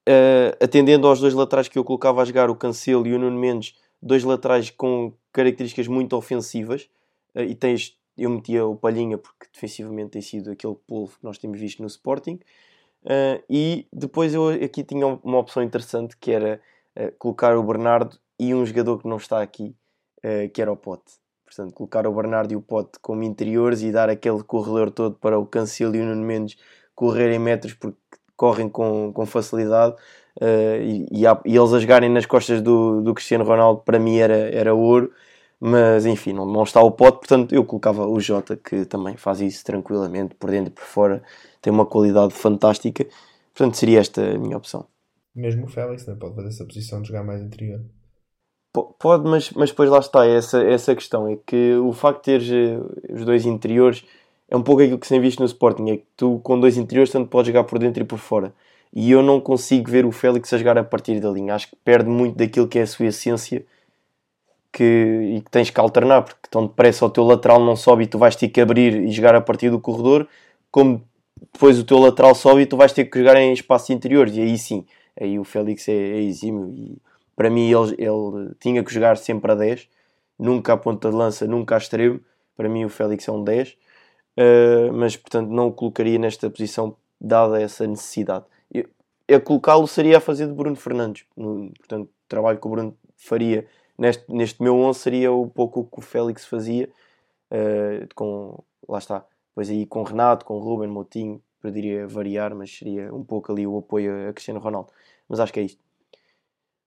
[0.08, 3.39] uh, atendendo aos dois laterais que eu colocava a jogar, o Cancelo e o Nuno
[3.39, 6.89] Mendes, dois laterais com características muito ofensivas,
[7.35, 11.59] e tens, eu metia o Palhinha porque defensivamente tem sido aquele polvo que nós temos
[11.59, 12.39] visto no Sporting.
[13.03, 16.59] Uh, e depois eu aqui tinha uma opção interessante que era
[16.97, 19.75] uh, colocar o Bernardo e um jogador que não está aqui,
[20.17, 21.13] uh, que era o Pote.
[21.45, 25.39] Portanto, colocar o Bernardo e o Pote como interiores e dar aquele corredor todo para
[25.39, 26.57] o Cancelo e o Nuno Mendes
[26.93, 27.97] correrem metros porque
[28.35, 29.95] correm com, com facilidade
[30.39, 34.35] e, e, e, eles a jogarem nas costas do, do Cristiano Ronaldo para mim era,
[34.35, 35.11] era ouro
[35.60, 39.41] mas enfim, não, não está o Pote portanto eu colocava o Jota que também faz
[39.41, 41.24] isso tranquilamente, por dentro e por fora
[41.62, 43.06] tem uma qualidade fantástica
[43.54, 44.86] portanto seria esta a minha opção
[45.36, 46.15] mesmo o Félix né?
[46.19, 47.82] pode fazer essa posição de jogar mais interior
[48.72, 51.28] Pode, mas, mas depois lá está essa, essa questão.
[51.28, 54.06] É que o facto de teres eh, os dois interiores
[54.48, 55.89] é um pouco aquilo que se tem visto no Sporting.
[55.89, 58.54] É que tu com dois interiores tanto podes jogar por dentro e por fora.
[58.93, 61.56] E eu não consigo ver o Félix a jogar a partir da linha.
[61.56, 63.65] Acho que perde muito daquilo que é a sua essência
[64.71, 68.08] que, e que tens que alternar, porque tão depressa o teu lateral não sobe e
[68.08, 70.27] tu vais ter que abrir e jogar a partir do corredor,
[70.71, 71.03] como
[71.53, 74.36] depois o teu lateral sobe e tu vais ter que jogar em espaços interiores.
[74.36, 74.86] E aí sim,
[75.19, 76.97] aí o Félix é, é exímio e
[77.39, 79.88] para mim, ele, ele tinha que jogar sempre a 10,
[80.38, 82.19] nunca a ponta de lança, nunca a extremo.
[82.53, 83.75] Para mim, o Félix é um 10, uh,
[84.36, 88.43] eh, mas portanto, não o colocaria nesta posição, dada essa necessidade.
[89.34, 91.23] a colocá-lo seria a fazer de Bruno Fernandes.
[91.38, 93.65] No, portanto, trabalho que o Bruno faria
[93.99, 96.89] neste, neste meu 11 seria um pouco o que o Félix fazia,
[97.51, 103.13] uh, com, lá está, depois aí com Renato, com Ruben, Motinho, poderia variar, mas seria
[103.13, 104.89] um pouco ali o apoio a Cristiano Ronaldo.
[105.28, 105.84] Mas acho que é isto.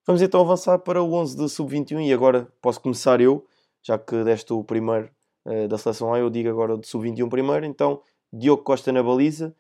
[0.07, 3.47] Vamos então avançar para o 11 de sub-21 e agora posso começar eu,
[3.83, 5.11] já que deste o primeiro
[5.45, 7.67] uh, da seleção A, eu digo agora o de sub-21 primeiro.
[7.67, 8.01] Então,
[8.33, 9.55] Diogo Costa na baliza,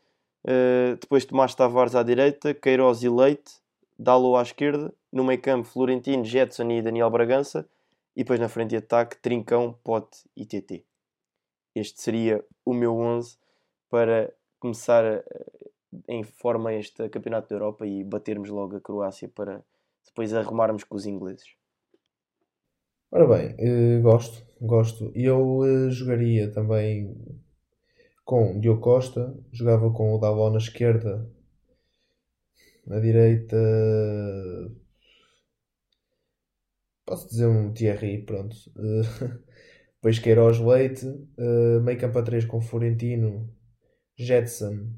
[0.44, 3.61] uh, depois Tomás Tavares à direita, Queiroz e Leite,
[4.02, 7.68] Dalo à esquerda, no meio campo Florentino, Jetson e Daniel Bragança,
[8.16, 10.84] e depois na frente de ataque Trincão, Pote e TT.
[11.74, 13.38] Este seria o meu 11
[13.88, 15.70] para começar uh,
[16.08, 19.62] em forma este Campeonato da Europa e batermos logo a Croácia para
[20.04, 21.54] depois arrumarmos com os ingleses.
[23.10, 25.12] Ora bem, eh, gosto, gosto.
[25.14, 27.14] Eu eh, jogaria também
[28.24, 31.30] com Diogo Costa, jogava com o Davó na esquerda.
[32.86, 33.56] Na direita.
[37.04, 38.56] Posso dizer um Thierry, pronto.
[39.96, 41.06] Depois Queiroz Leite.
[41.82, 43.48] meio campo a 3 com Florentino,
[44.16, 44.92] Jetson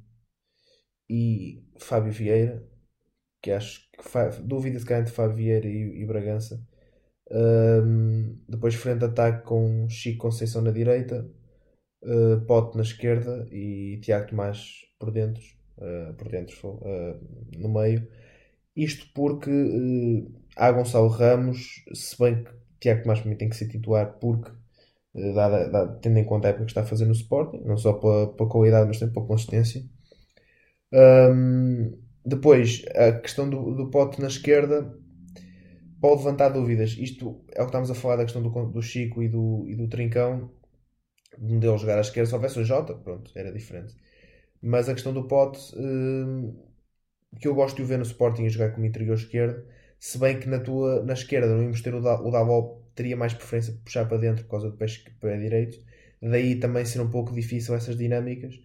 [1.09, 2.67] e Fábio Vieira.
[3.43, 6.67] Que acho que dúvida se cai entre Fábio Vieira e, e Bragança.
[8.49, 11.29] depois frente ataque com Chico Conceição na direita,
[12.03, 15.43] uh, Pote na esquerda e Tiago Tomás por dentro,
[15.79, 18.09] uh, por dentro uh, no meio.
[18.77, 19.51] Isto porque
[20.57, 22.51] há Gonçalo Ramos, se bem que
[22.81, 24.51] Tiago Tomás mim tem que ser titular porque
[25.15, 27.93] dada, dada, tendo em conta a época que está a fazer no Sporting, não só
[27.93, 29.85] para, para a qualidade, mas também para a consistência.
[30.93, 34.93] Um, depois, a questão do, do pote na esquerda
[36.01, 36.97] pode levantar dúvidas.
[36.99, 39.77] Isto é o que estamos a falar da questão do, do Chico e do, e
[39.77, 40.51] do Trincão,
[41.39, 42.29] de um deles jogar à esquerda.
[42.29, 43.95] Se houvesse o Jota, pronto, era diferente.
[44.65, 46.55] Mas a questão do pote, hum,
[47.41, 49.65] que eu gosto de o ver no Sporting a jogar como interior esquerdo,
[49.99, 53.35] se bem que na, tua, na esquerda não íamos ter o, da, o teria mais
[53.35, 54.87] preferência de puxar para dentro por causa do pé,
[55.21, 55.79] pé direito.
[56.23, 58.59] Daí também ser um pouco difícil essas dinâmicas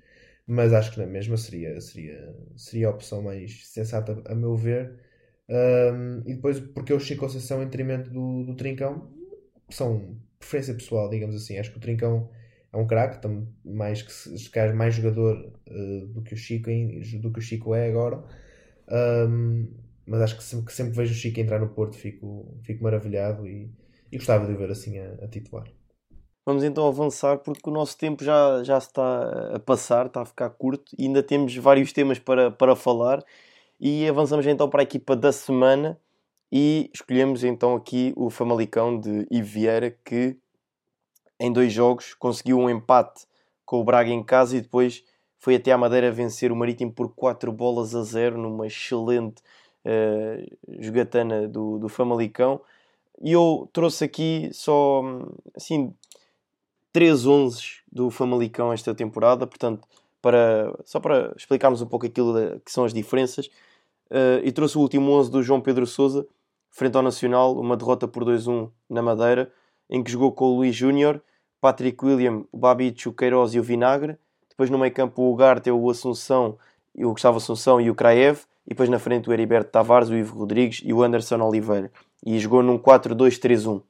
[0.47, 4.95] mas acho que na mesma seria, seria, seria a opção mais sensata a meu ver.
[5.47, 9.11] Um, e depois, porque o Chico Conceição em detrimento do, do Trincão,
[9.69, 11.57] são preferência pessoal, digamos assim.
[11.57, 12.29] Acho que o Trincão
[12.71, 13.27] é um craque,
[13.65, 16.69] mais que se mais jogador uh, do, que o Chico,
[17.21, 18.23] do que o Chico é agora.
[18.89, 19.67] Um,
[20.05, 23.47] mas acho que sempre, que sempre vejo o Chico entrar no Porto fico, fico maravilhado
[23.47, 23.71] e,
[24.11, 25.67] e gostava de ver assim a, a titular.
[26.45, 30.49] Vamos então avançar porque o nosso tempo já, já está a passar, está a ficar
[30.49, 33.23] curto e ainda temos vários temas para, para falar.
[33.79, 35.99] E avançamos então para a equipa da semana
[36.51, 40.37] e escolhemos então aqui o Famalicão de Ivo Vieira que
[41.39, 43.25] em dois jogos conseguiu um empate
[43.65, 45.03] com o Braga em casa e depois
[45.37, 49.41] foi até à Madeira vencer o Marítimo por 4 bolas a 0 numa excelente
[49.85, 52.61] uh, jogatana do, do Famalicão.
[53.21, 55.03] E eu trouxe aqui só
[55.55, 55.93] assim
[56.91, 57.61] três 11
[57.91, 59.87] do Famalicão esta temporada, portanto,
[60.21, 63.47] para, só para explicarmos um pouco aquilo de, que são as diferenças,
[64.09, 66.27] uh, e trouxe o último 11 do João Pedro Souza,
[66.69, 69.51] frente ao Nacional, uma derrota por 2-1 na Madeira,
[69.89, 71.21] em que jogou com o Luís Júnior,
[71.61, 74.17] Patrick William, o Babich, o Queiroz e o Vinagre,
[74.49, 76.57] depois no meio campo o Ugarte, o Assunção,
[76.95, 80.37] o Gustavo Assunção e o Kraev, e depois na frente o Heriberto Tavares, o Ivo
[80.37, 81.91] Rodrigues e o Anderson Oliveira,
[82.25, 83.81] e jogou num 4-2-3-1.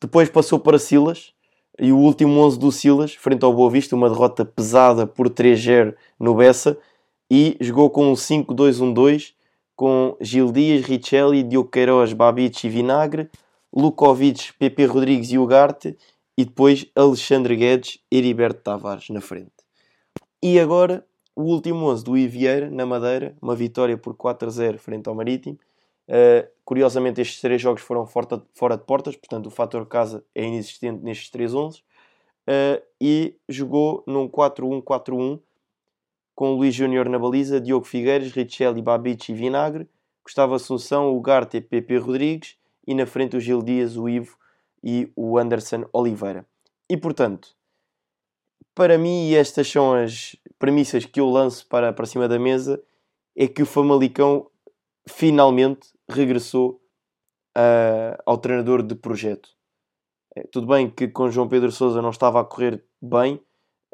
[0.00, 1.32] Depois passou para Silas,
[1.78, 5.94] e o último 11 do Silas, frente ao Boa Vista, uma derrota pesada por 3-0
[6.18, 6.76] no Bessa,
[7.30, 9.32] e jogou com um 5-2-1-2
[9.74, 13.30] com Gil Dias, Richelli, Diogo Queiroz, Babic e Vinagre,
[13.74, 15.96] Lukovic, Pepe Rodrigues e Ugarte,
[16.36, 19.52] e depois Alexandre Guedes e Heriberto Tavares na frente.
[20.42, 21.06] E agora,
[21.36, 25.58] o último 11 do Ivieira, na Madeira, uma vitória por 4-0 frente ao Marítimo,
[26.08, 31.02] Uh, curiosamente, estes três jogos foram fora de portas, portanto, o fator casa é inexistente
[31.02, 35.40] nestes três 11 uh, e jogou num 4-1-4-1
[36.34, 39.88] com Luís Júnior na baliza, Diogo Figueiras, Richelli, Babic e Vinagre,
[40.24, 42.56] Gustavo Assunção, Ugarte e Pepe Rodrigues.
[42.86, 44.36] E na frente o Gil Dias, o Ivo
[44.82, 46.46] e o Anderson Oliveira.
[46.88, 47.54] E portanto,
[48.74, 52.82] para mim, estas são as premissas que eu lanço para, para cima da mesa,
[53.36, 54.50] é que o Famalicão
[55.06, 56.80] finalmente regressou
[57.56, 59.50] uh, ao treinador de projeto.
[60.34, 63.40] É, tudo bem que com João Pedro Sousa não estava a correr bem,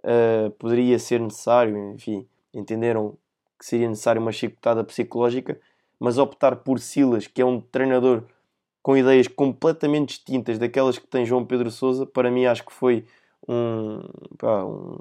[0.01, 3.19] uh, poderia ser necessário, enfim, entenderam
[3.59, 5.61] que seria necessário uma chicotada psicológica,
[5.99, 8.25] mas optar por Silas, que é um treinador
[8.89, 13.05] com ideias completamente distintas daquelas que tem João Pedro Sousa, para mim acho que foi
[13.47, 14.01] um,
[14.39, 14.99] pá, um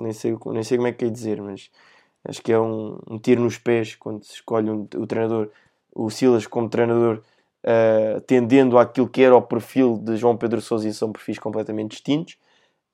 [0.00, 1.70] nem, sei, nem sei como é que é dizer, mas
[2.24, 5.50] Acho que é um, um tiro nos pés quando se escolhe um, o treinador,
[5.94, 7.22] o Silas como treinador,
[7.64, 11.92] uh, tendendo àquilo que era o perfil de João Pedro Sousa e são perfis completamente
[11.92, 12.36] distintos.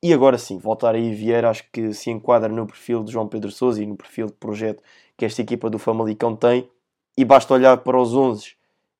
[0.02, 3.50] E agora sim, voltar aí Vieira acho que se enquadra no perfil de João Pedro
[3.50, 4.82] Sousa e no perfil de projeto
[5.16, 6.68] que esta equipa do Famalicão tem.
[7.16, 8.56] E basta olhar para os 11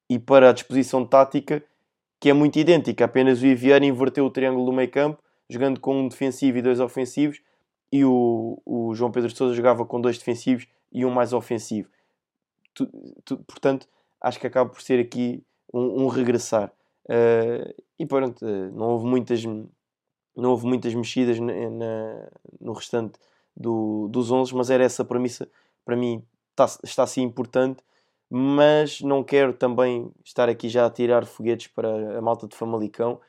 [0.09, 1.63] e para a disposição tática,
[2.21, 3.05] que é muito idêntica.
[3.05, 6.81] Apenas o Vieira inverteu o triângulo do meio campo, jogando com um defensivo e dois
[6.81, 7.41] ofensivos,
[7.93, 11.89] e o, o João Pedro Sousa jogava com dois defensivos e um mais ofensivo.
[12.75, 12.87] Tu,
[13.25, 13.89] tu, portanto,
[14.21, 15.43] acho que acaba por ser aqui
[15.73, 16.73] um, um regressar.
[17.05, 22.29] Uh, e pronto, não houve muitas, não houve muitas mexidas na, na,
[22.61, 23.19] no restante
[23.57, 25.49] do, dos 11, mas era essa premissa,
[25.85, 27.83] para mim, está, está assim importante.
[28.29, 33.21] Mas não quero também estar aqui já a tirar foguetes para a malta de Famalicão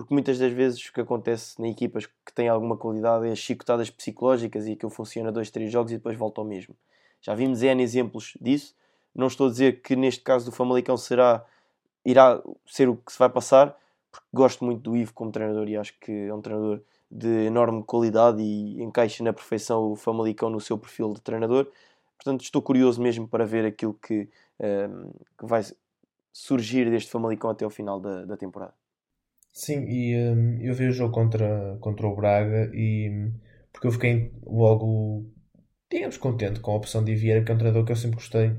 [0.00, 3.38] porque muitas das vezes o que acontece em equipas que têm alguma qualidade é as
[3.38, 6.74] chicotadas psicológicas e aquilo funciona dois, três jogos e depois volta ao mesmo.
[7.20, 8.74] Já vimos N exemplos disso.
[9.14, 11.44] Não estou a dizer que neste caso do Famalicão será,
[12.02, 13.76] irá ser o que se vai passar,
[14.10, 16.80] porque gosto muito do Ivo como treinador e acho que é um treinador
[17.10, 21.66] de enorme qualidade e encaixa na perfeição o Famalicão no seu perfil de treinador.
[22.22, 24.28] Portanto, estou curioso mesmo para ver aquilo que,
[24.60, 25.62] um, ehm, que vai
[26.32, 28.74] surgir deste Famalicão até o final da, da temporada.
[29.52, 33.32] Sim, e um, eu vi o jogo contra, contra o Braga e
[33.72, 35.24] porque eu fiquei logo,
[35.90, 38.54] digamos, contente com a opção de Vieira, que é um treinador que eu sempre gostei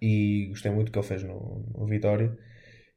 [0.00, 2.36] e gostei muito do que ele fez no, no Vitória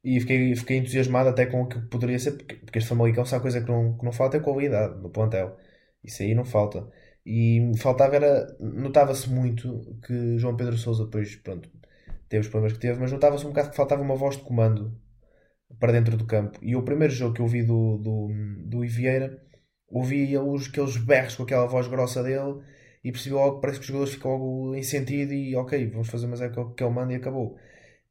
[0.04, 3.40] e fiquei, fiquei entusiasmado até com o que poderia ser, porque, porque este Famalicão, há
[3.42, 5.58] coisa que não, que não falta é qualidade no plantel.
[6.04, 6.90] Isso aí não falta.
[7.30, 11.70] E faltava era, notava-se muito que João Pedro Sousa depois, pronto,
[12.30, 14.98] teve os problemas que teve, mas notava-se um bocado que faltava uma voz de comando
[15.78, 16.58] para dentro do campo.
[16.62, 18.30] E o primeiro jogo que eu vi do, do,
[18.66, 19.44] do Ivieira,
[19.90, 22.62] ouvi os, aqueles berros com aquela voz grossa dele
[23.04, 26.28] e percebi logo, parece que os jogadores ficam logo em sentido e ok, vamos fazer
[26.28, 27.58] mas é que, que ele manda e acabou.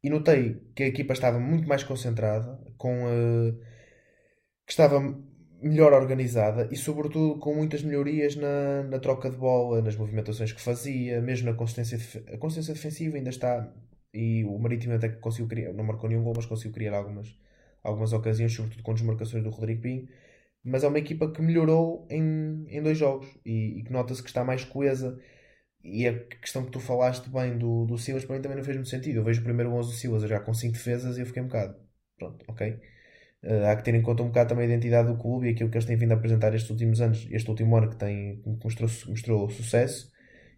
[0.03, 3.59] E notei que a equipa estava muito mais concentrada, com uh,
[4.67, 5.01] que estava
[5.67, 10.61] melhor organizada e sobretudo com muitas melhorias na, na troca de bola, nas movimentações que
[10.61, 11.99] fazia, mesmo na consistência,
[12.33, 13.73] a consistência defensiva ainda está
[14.17, 17.37] e o Marítimo até conseguiu criar, não marcou nenhum gol, mas conseguiu criar algumas,
[17.83, 20.09] algumas ocasiões, sobretudo com desmarcações do Rodrigo Pinho.
[20.65, 24.29] Mas é uma equipa que melhorou em, em dois jogos e, e que nota-se que
[24.29, 25.21] está mais coesa.
[25.85, 28.77] E a questão que tu falaste bem do, do Silas para mim também não fez
[28.77, 29.19] muito sentido.
[29.19, 31.47] Eu vejo o primeiro 11 do Silas já com 5 defesas e eu fiquei um
[31.47, 31.77] bocado.
[32.19, 32.81] Pronto, ok.
[33.47, 35.71] Uh, há que ter em conta um bocado também a identidade do clube e aquilo
[35.71, 38.91] que eles têm vindo a apresentar estes últimos anos, este último ano que tem, mostrou,
[39.09, 40.11] mostrou sucesso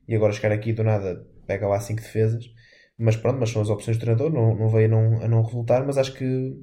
[0.07, 2.51] e agora chegar aqui do nada pega lá 5 defesas
[2.99, 5.43] mas pronto, mas são as opções do treinador, não, não veio a não, a não
[5.43, 6.57] resultar, mas acho que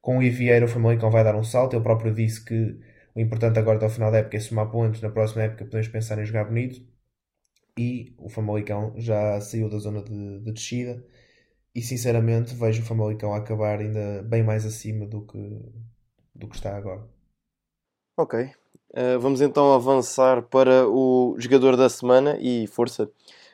[0.00, 2.78] com o Ivieira o Famalicão vai dar um salto, ele próprio disse que
[3.14, 5.88] o importante agora até ao final da época é somar pontos, na próxima época podemos
[5.88, 6.80] pensar em jogar bonito,
[7.78, 11.02] e o Famalicão já saiu da zona de, de descida,
[11.74, 15.38] e sinceramente vejo o Famalicão acabar ainda bem mais acima do que,
[16.34, 17.06] do que está agora.
[18.18, 23.10] Ok, uh, vamos então avançar para o jogador da semana e força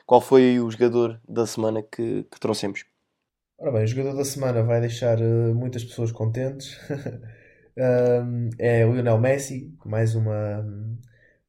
[0.07, 2.85] qual foi o jogador da semana que, que trouxemos?
[3.59, 6.77] Ora bem, o jogador da semana vai deixar uh, muitas pessoas contentes.
[7.77, 10.65] um, é o Lionel Messi, mais, uma,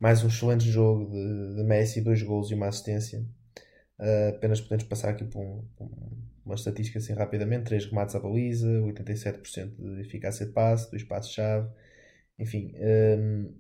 [0.01, 3.25] mais um excelente jogo de, de Messi, dois gols e uma assistência.
[4.01, 5.89] Uh, apenas podemos passar aqui por, um, por,
[6.49, 11.69] uma estatística assim rapidamente: 3 remates à baliza, 87% de eficácia de passe, 2 passos-chave,
[12.39, 12.73] enfim.
[12.77, 13.55] Um,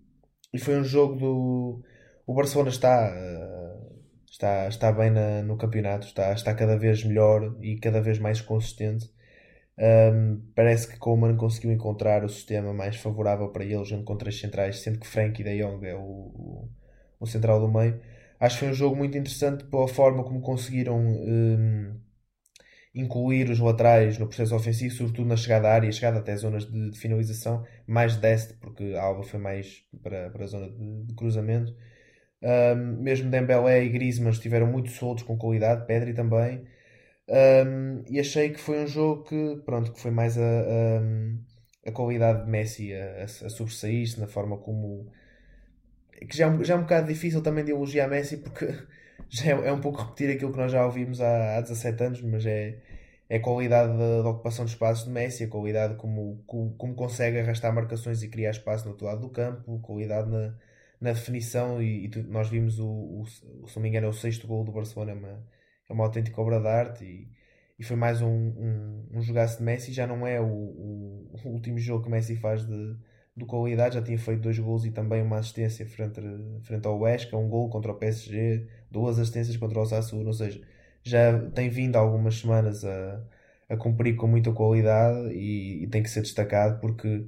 [0.53, 1.85] e foi um jogo do.
[2.27, 3.13] O Barcelona está.
[3.15, 3.99] Uh,
[4.31, 8.41] está, está bem na, no campeonato, está, está cada vez melhor e cada vez mais
[8.41, 9.11] consistente.
[9.79, 14.41] Um, parece que Coleman conseguiu encontrar o sistema mais favorável para eles junto com três
[14.41, 16.69] centrais, sendo que Frank e De Jong é o, o,
[17.21, 18.01] o, central do meio.
[18.41, 21.95] Acho que foi um jogo muito interessante pela forma como conseguiram um,
[23.01, 26.91] incluir os laterais no processo ofensivo, sobretudo na chegada à área, chegada até zonas de,
[26.91, 31.15] de finalização, mais deste, porque a Alba foi mais para, para a zona de, de
[31.15, 31.75] cruzamento.
[32.43, 36.65] Um, mesmo Dembélé e Griezmann estiveram muito soltos com qualidade, Pedri também.
[37.29, 41.93] Um, e achei que foi um jogo que, pronto, que foi mais a, a, a
[41.93, 45.13] qualidade de Messi a, a, sobressair-se na forma como.
[46.29, 48.67] que já, é já é um bocado difícil também de elogiar Messi porque
[49.29, 52.23] já é, é, um pouco repetir aquilo que nós já ouvimos há, há 17 anos,
[52.23, 52.79] mas é
[53.31, 57.39] a qualidade da, da ocupação de espaços de Messi, a qualidade como, como, como consegue
[57.39, 60.55] arrastar marcações e criar espaço no outro lado do campo, qualidade na
[61.01, 64.13] na definição e, e tu, nós vimos o, o, se não me engano, é o
[64.13, 65.47] sexto gol do Barcelona, é uma,
[65.89, 67.29] é uma autêntica obra de arte e,
[67.79, 71.49] e foi mais um, um, um jogaço de Messi, já não é o, o, o,
[71.49, 72.97] último jogo que Messi faz de,
[73.37, 76.21] de qualidade, já tinha feito dois gols e também uma assistência frente,
[76.63, 80.61] frente ao Huesca, um gol contra o PSG, duas assistências contra o Sassuolo, ou seja,
[81.09, 83.23] já tem vindo algumas semanas a,
[83.69, 87.27] a cumprir com muita qualidade e, e tem que ser destacado porque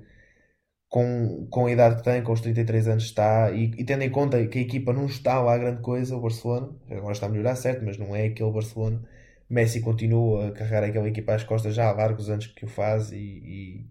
[0.91, 4.11] com, com a idade que tem, com os 33 anos está, e, e, tendo em
[4.11, 7.55] conta que a equipa não está lá grande coisa, o Barcelona, agora está a melhorar
[7.57, 9.01] certo, mas não é aquele Barcelona.
[9.49, 13.12] Messi continua a carregar aquela equipa às costas já há largos anos que o faz
[13.12, 13.91] e, e,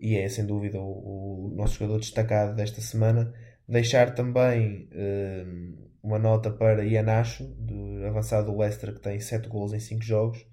[0.00, 3.32] e é sem dúvida o, o, nosso jogador destacado desta semana.
[3.68, 9.72] Deixar também um, uma nota para Ianacho, do avançado do Leicester, que tem 7 gols
[9.72, 10.46] em 5 jogos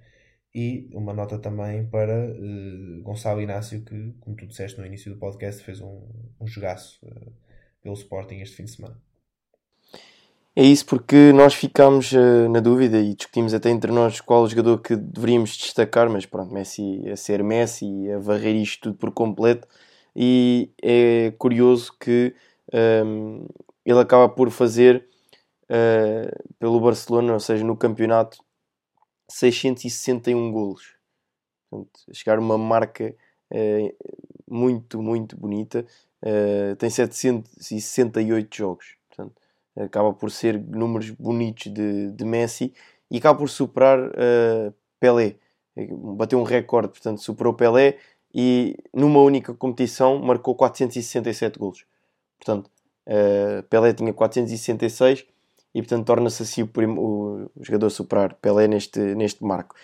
[0.53, 5.19] e uma nota também para uh, Gonçalo Inácio, que, como tu disseste no início do
[5.19, 6.01] podcast, fez um,
[6.41, 7.31] um jogaço uh,
[7.83, 8.99] pelo Sporting este fim de semana.
[10.55, 14.79] É isso, porque nós ficámos uh, na dúvida e discutimos até entre nós qual jogador
[14.79, 19.67] que deveríamos destacar, mas pronto, Messi a ser Messi, a varrer isto tudo por completo.
[20.15, 22.33] E é curioso que
[22.73, 23.45] um, ehm,
[23.85, 25.12] ele acaba por fazer
[25.74, 28.38] uh, pelo Barcelona, ou seja, no campeonato,
[29.30, 30.95] 661 golos.
[31.69, 33.15] Portanto, chegar uma marca
[33.51, 33.95] uh,
[34.47, 35.86] muito, muito bonita.
[36.21, 38.95] Uh, tem 768 jogos.
[39.09, 39.41] Portanto,
[39.76, 42.74] acaba por ser números bonitos de, de Messi
[43.09, 45.36] e acaba por superar uh, Pelé.
[46.15, 47.97] Bateu um recorde, portanto, superou Pelé
[48.34, 51.86] e numa única competição marcou 467 golos.
[52.39, 52.69] Portanto,
[53.07, 55.26] uh, Pelé tinha 466
[55.74, 56.67] e, portanto, torna-se assim o,
[56.99, 59.76] o, jogador a superar Pelé neste, neste marco.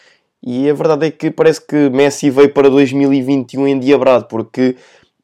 [0.42, 4.78] E a verdade é que parece que Messi veio para 2021 endiabrado, porque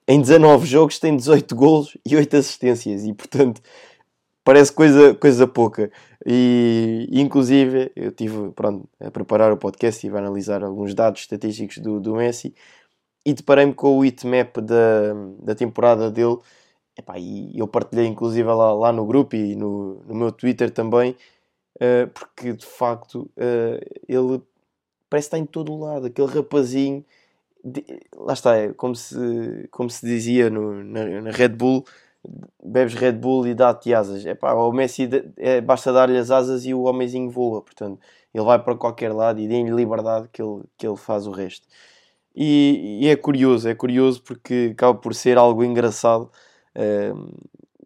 [0.08, 3.62] em 19 jogos tem 18 golos e 8 assistências, e portanto
[4.44, 5.92] parece coisa, coisa pouca.
[6.26, 11.80] E inclusive eu tive pronto, a preparar o podcast e a analisar alguns dados estatísticos
[11.80, 12.54] do, do Messi
[13.26, 16.38] e deparei-me com o hitmap da, da temporada dele.
[16.98, 21.16] Epá, e eu partilhei inclusive lá, lá no grupo e no, no meu Twitter também,
[21.76, 24.42] uh, porque de facto uh, ele
[25.10, 27.06] parece estar em todo o lado, aquele rapazinho.
[27.64, 27.84] De,
[28.16, 31.84] lá está, é como se, como se dizia no, na, na Red Bull,
[32.64, 34.26] bebes Red Bull e dá-te asas.
[34.26, 37.62] Epá, o Messi é, basta dar-lhe as asas e o homenzinho voa.
[37.62, 38.00] Portanto,
[38.34, 41.68] ele vai para qualquer lado e dê-lhe liberdade que ele, que ele faz o resto.
[42.36, 46.30] E, e, é curioso, é curioso porque acaba por ser algo engraçado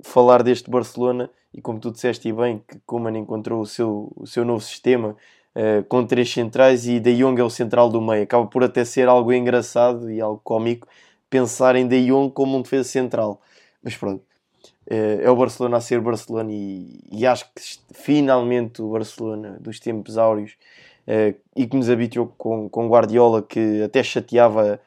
[0.01, 4.45] falar deste Barcelona e como tu disseste bem, que Koeman encontrou o seu, o seu
[4.45, 5.15] novo sistema
[5.55, 8.23] uh, com três centrais e De Jong é o central do meio.
[8.23, 10.87] Acaba por até ser algo engraçado e algo cómico
[11.29, 13.41] pensar em De Jong como um defesa central.
[13.83, 14.21] Mas pronto,
[14.91, 17.61] uh, é o Barcelona a ser Barcelona e, e acho que
[17.93, 20.51] finalmente o Barcelona dos tempos áureos
[21.07, 24.79] uh, e que nos habituou com, com Guardiola, que até chateava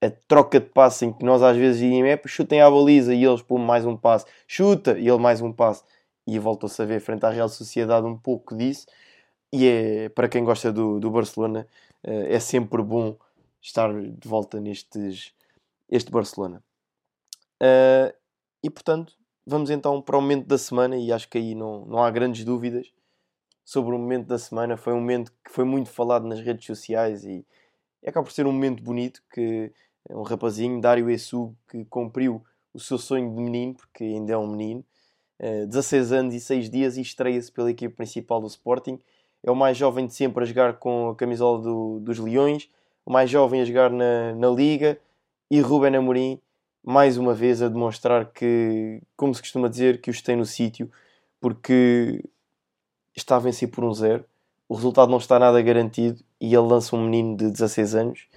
[0.00, 3.24] a troca de passe em que nós às vezes íamos, é, chutem à baliza e
[3.24, 5.82] eles pôm mais um passe, chuta e ele mais um passe
[6.26, 8.86] e voltou-se a ver frente à Real Sociedade um pouco disso.
[9.52, 11.66] E é para quem gosta do, do Barcelona
[12.06, 13.16] uh, é sempre bom
[13.60, 15.32] estar de volta nestes
[15.90, 16.62] este Barcelona.
[17.60, 18.14] Uh,
[18.62, 19.14] e portanto
[19.46, 22.44] vamos então para o momento da semana e acho que aí não, não há grandes
[22.44, 22.92] dúvidas
[23.64, 24.76] sobre o momento da semana.
[24.76, 27.44] Foi um momento que foi muito falado nas redes sociais e
[28.06, 29.72] acaba por ser um momento bonito que
[30.10, 32.42] um rapazinho, Dário Essu, que cumpriu
[32.72, 34.84] o seu sonho de menino, porque ainda é um menino,
[35.68, 38.98] 16 eh, anos e 6 dias e estreia-se pela equipe principal do Sporting.
[39.42, 42.68] É o mais jovem de sempre a jogar com a camisola do, dos Leões,
[43.06, 44.98] o mais jovem a jogar na, na Liga
[45.50, 46.40] e Ruben Amorim,
[46.84, 50.90] mais uma vez, a demonstrar que, como se costuma dizer, que os tem no sítio,
[51.40, 52.24] porque
[53.14, 54.24] está a vencer por um zero,
[54.68, 58.28] o resultado não está nada garantido e ele lança um menino de 16 anos,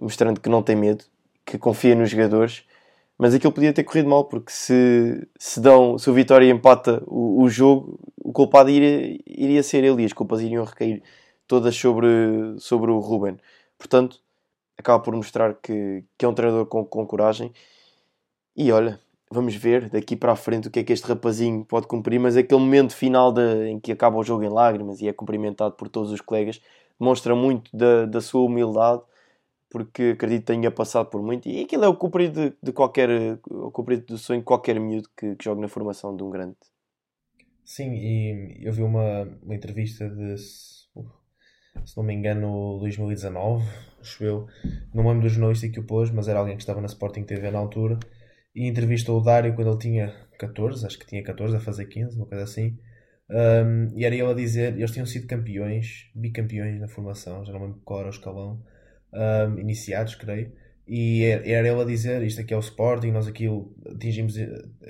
[0.00, 1.04] mostrando que não tem medo,
[1.44, 2.64] que confia nos jogadores.
[3.16, 7.42] Mas aquilo podia ter corrido mal, porque se, se, dão, se o Vitória empata o,
[7.42, 11.02] o jogo, o culpado iria, iria ser ele e as culpas iriam recair
[11.46, 12.08] todas sobre,
[12.58, 13.36] sobre o Ruben.
[13.76, 14.20] Portanto,
[14.76, 17.52] acaba por mostrar que, que é um treinador com, com coragem.
[18.56, 19.00] E olha,
[19.30, 22.36] vamos ver daqui para a frente o que é que este rapazinho pode cumprir, mas
[22.36, 25.88] aquele momento final de, em que acaba o jogo em lágrimas e é cumprimentado por
[25.88, 26.60] todos os colegas
[26.98, 29.02] demonstra muito da, da sua humildade,
[29.70, 33.10] porque acredito que tenha passado por muito, e aquilo é o cumprido de, qualquer
[33.50, 36.56] o cumprido do sonho de qualquer miúdo que, que jogue na formação de um grande.
[37.64, 43.64] Sim, e eu vi uma, uma entrevista de, se não me engano, 2019,
[44.00, 44.46] acho eu,
[44.94, 47.50] não lembro do jornalista que o pôs, mas era alguém que estava na Sporting TV
[47.50, 47.98] na altura,
[48.54, 52.16] e entrevistou o Dário quando ele tinha 14, acho que tinha 14 a fazer 15,
[52.16, 52.78] uma coisa assim.
[53.30, 57.62] Um, e era ele a dizer, eles tinham sido campeões, bicampeões na formação, já não
[57.62, 58.62] lembro qual era o escalão,
[59.12, 60.52] um, iniciados, creio.
[60.86, 63.46] E era ele a dizer: Isto aqui é o Sporting, nós aqui
[63.86, 64.34] atingimos,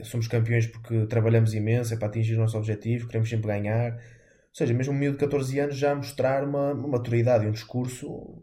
[0.04, 3.94] somos campeões porque trabalhamos imenso, é para atingir o nosso objetivo, queremos sempre ganhar.
[3.94, 7.52] Ou seja, mesmo um miúdo de 14 anos já mostrar uma, uma maturidade e um
[7.52, 8.38] discurso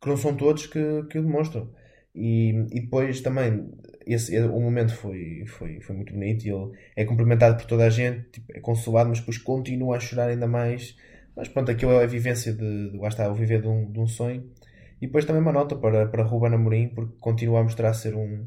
[0.00, 1.70] que não são todos que, que o demonstram.
[2.14, 3.70] E, e depois também
[4.06, 8.28] esse, o momento foi, foi, foi muito bonito ele é cumprimentado por toda a gente,
[8.30, 10.96] tipo, é consolado, mas depois continua a chorar ainda mais.
[11.36, 14.00] Mas pronto, aquilo é a vivência de, de lá está, o viver de um, de
[14.00, 14.50] um sonho.
[15.00, 18.46] E depois também uma nota para, para Ruben Amorim, porque continua a mostrar ser um,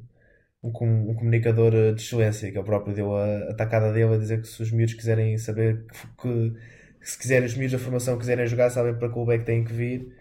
[0.64, 4.42] um, um comunicador de excelência, que ele próprio deu a, a tacada dele a dizer
[4.42, 5.86] que se os miúdos quiserem saber
[6.22, 6.52] que,
[7.00, 9.64] que se quiserem os miúdos da formação quiserem jogar, sabem para que o é têm
[9.64, 10.16] que vir.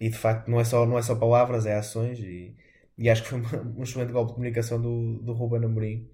[0.00, 2.54] E de facto não é só, não é só palavras, é ações e
[2.98, 3.40] e acho que foi
[3.76, 6.08] um excelente golpe de comunicação do, do Ruben Amorim.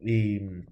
[0.00, 0.62] E,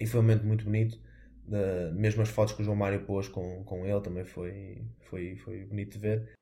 [0.00, 0.98] e foi um momento muito bonito.
[1.46, 5.36] De, mesmo as fotos que o João Mário pôs com, com ele também foi, foi,
[5.36, 6.36] foi bonito de ver.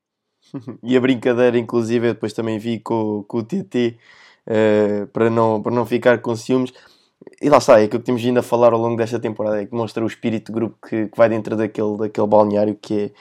[0.83, 3.97] E a brincadeira, inclusive, eu depois também vi com, com o TT uh,
[4.47, 6.71] eh, para, não, para não ficar com ciúmes.
[7.41, 9.65] e lá está, é aquilo que temos vindo a falar ao longo desta temporada, é
[9.65, 13.11] que demonstra o espírito de grupo que, que vai dentro daquele, daquele balneário que é,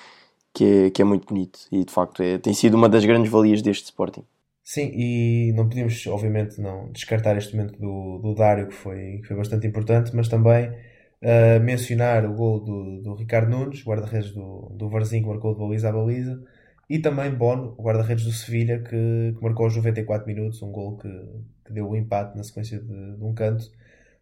[0.52, 3.30] que, é, que é muito bonito e de facto é, tem sido uma das grandes
[3.30, 4.24] valias deste Sporting.
[4.62, 9.28] Sim, e não podíamos, obviamente, não descartar este momento do, do Dário, que foi, que
[9.28, 14.70] foi bastante importante, mas também uh, mencionar o gol do, do Ricardo Nunes, guarda-redes do,
[14.74, 16.42] do Varzim, que marcou de baliza a baliza,
[16.94, 20.96] e também Bono, o guarda-redes do Sevilha, que, que, marcou aos 94 minutos, um gol
[20.96, 21.08] que,
[21.64, 23.64] que deu o empate na sequência de, de, um canto.
[23.64, 23.70] Ou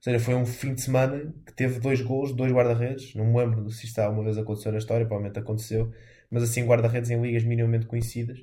[0.01, 3.15] seja, foi um fim de semana que teve dois gols, dois guarda-redes.
[3.15, 5.93] Não me lembro se isto alguma vez aconteceu na história, provavelmente aconteceu,
[6.31, 8.43] mas assim, guarda-redes em ligas minimamente conhecidas.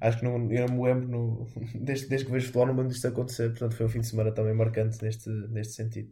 [0.00, 1.46] Acho que não, eu não me lembro, no,
[1.80, 3.50] desde, desde que vejo futebol, não me lembro disto acontecer.
[3.50, 6.10] Portanto, foi um fim de semana também marcante neste, neste sentido.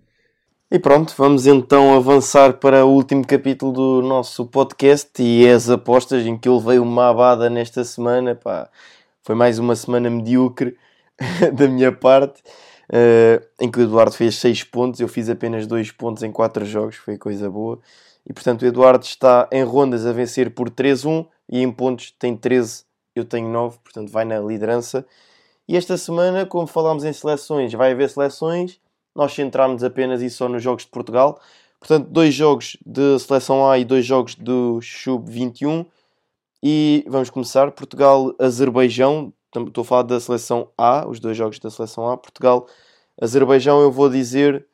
[0.68, 5.70] E pronto, vamos então avançar para o último capítulo do nosso podcast e é as
[5.70, 8.34] apostas em que eu levei uma abada nesta semana.
[8.34, 8.68] Pá,
[9.22, 10.76] foi mais uma semana medíocre
[11.54, 12.42] da minha parte,
[12.90, 16.64] uh, em que o Eduardo fez 6 pontos, eu fiz apenas 2 pontos em 4
[16.64, 17.78] jogos, foi coisa boa.
[18.28, 22.36] E portanto o Eduardo está em rondas a vencer por 3-1 e em pontos tem
[22.36, 25.06] 13, eu tenho 9, portanto vai na liderança.
[25.68, 28.80] E esta semana, como falámos em seleções, vai haver seleções
[29.16, 31.40] nós centrámos apenas e só nos jogos de Portugal.
[31.80, 35.86] Portanto, dois jogos de seleção A e dois jogos do Sub-21.
[36.62, 37.70] E vamos começar.
[37.72, 39.32] Portugal-Azerbaijão.
[39.54, 42.16] Estou a falar da seleção A, os dois jogos da seleção A.
[42.16, 44.66] Portugal-Azerbaijão, eu vou dizer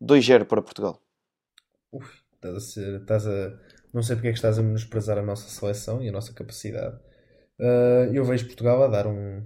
[0.00, 1.00] 2-0 para Portugal.
[1.92, 3.00] Uf, estás a ser.
[3.00, 3.58] Estás a,
[3.92, 6.96] não sei porque é que estás a menosprezar a nossa seleção e a nossa capacidade.
[7.58, 9.42] Uh, eu vejo Portugal a dar um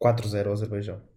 [0.00, 1.11] 4-0 ao Azerbaijão.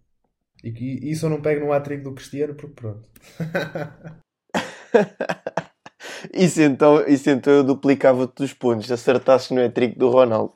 [0.62, 3.08] E, e isso eu não pego no hat do Cristiano porque pronto.
[6.32, 10.52] isso, então, isso então eu duplicava-te os pontos, acertasses no hat do Ronaldo.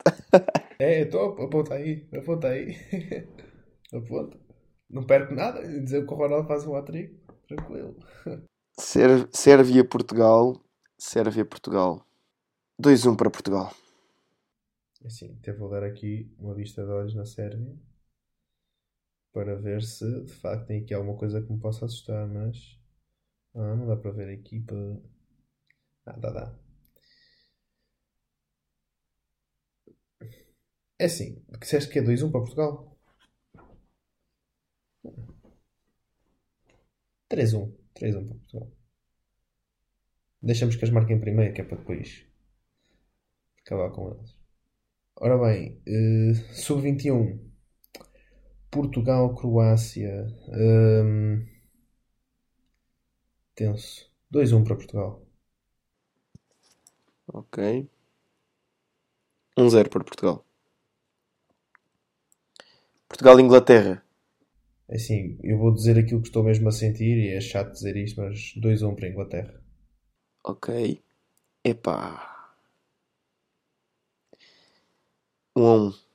[0.79, 2.75] é, top, aponta aí, aponta aí.
[3.93, 4.37] aponta.
[4.89, 6.91] Não perco nada, dizer que o Ronaldo faz um hat
[7.47, 7.95] tranquilo.
[8.77, 10.61] Sérvia-Portugal,
[10.97, 12.05] Sérvia-Portugal.
[12.81, 13.73] 2-1 para Portugal.
[15.05, 17.73] Assim, até vou dar aqui uma vista de olhos na Sérvia
[19.33, 22.79] para ver se de facto tem aqui alguma coisa que me possa assustar, mas
[23.55, 24.75] ah, não dá para ver a equipa.
[26.05, 26.59] Ah, dá, dá.
[30.99, 32.97] É assim, disseste que é 2-1 para Portugal?
[37.29, 37.73] 3-1.
[37.95, 38.71] 3-1 para Portugal.
[40.41, 42.25] Deixamos que as marquem primeiro, que é para depois
[43.65, 44.37] acabar com elas.
[45.15, 47.50] Ora bem, uh, sub-21
[48.71, 50.27] Portugal, Croácia.
[50.49, 51.45] Hum,
[53.53, 54.09] tenso.
[54.31, 55.21] 2-1 para Portugal.
[57.27, 57.89] Ok.
[59.57, 60.45] 1-0 para Portugal.
[63.09, 64.03] Portugal-Inglaterra.
[64.87, 67.95] É assim, eu vou dizer aquilo que estou mesmo a sentir e é chato dizer
[67.97, 69.61] isto, mas 2-1 para a Inglaterra.
[70.43, 71.01] Ok.
[71.63, 72.55] Epá.
[75.55, 76.10] 1-1.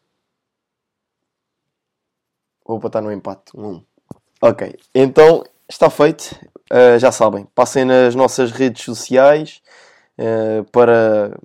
[2.66, 3.56] Vou botar no empate.
[3.56, 3.82] Um.
[4.42, 6.34] Ok, então está feito.
[6.70, 9.62] Uh, já sabem, passem nas nossas redes sociais
[10.18, 11.38] uh, para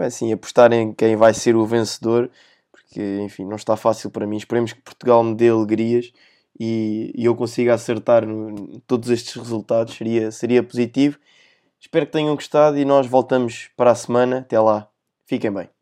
[0.00, 2.30] assim, apostarem quem vai ser o vencedor,
[2.70, 4.36] porque enfim, não está fácil para mim.
[4.36, 6.12] Esperemos que Portugal me dê alegrias
[6.58, 11.18] e, e eu consiga acertar no, todos estes resultados, seria, seria positivo.
[11.80, 14.38] Espero que tenham gostado e nós voltamos para a semana.
[14.38, 14.88] Até lá,
[15.26, 15.81] fiquem bem.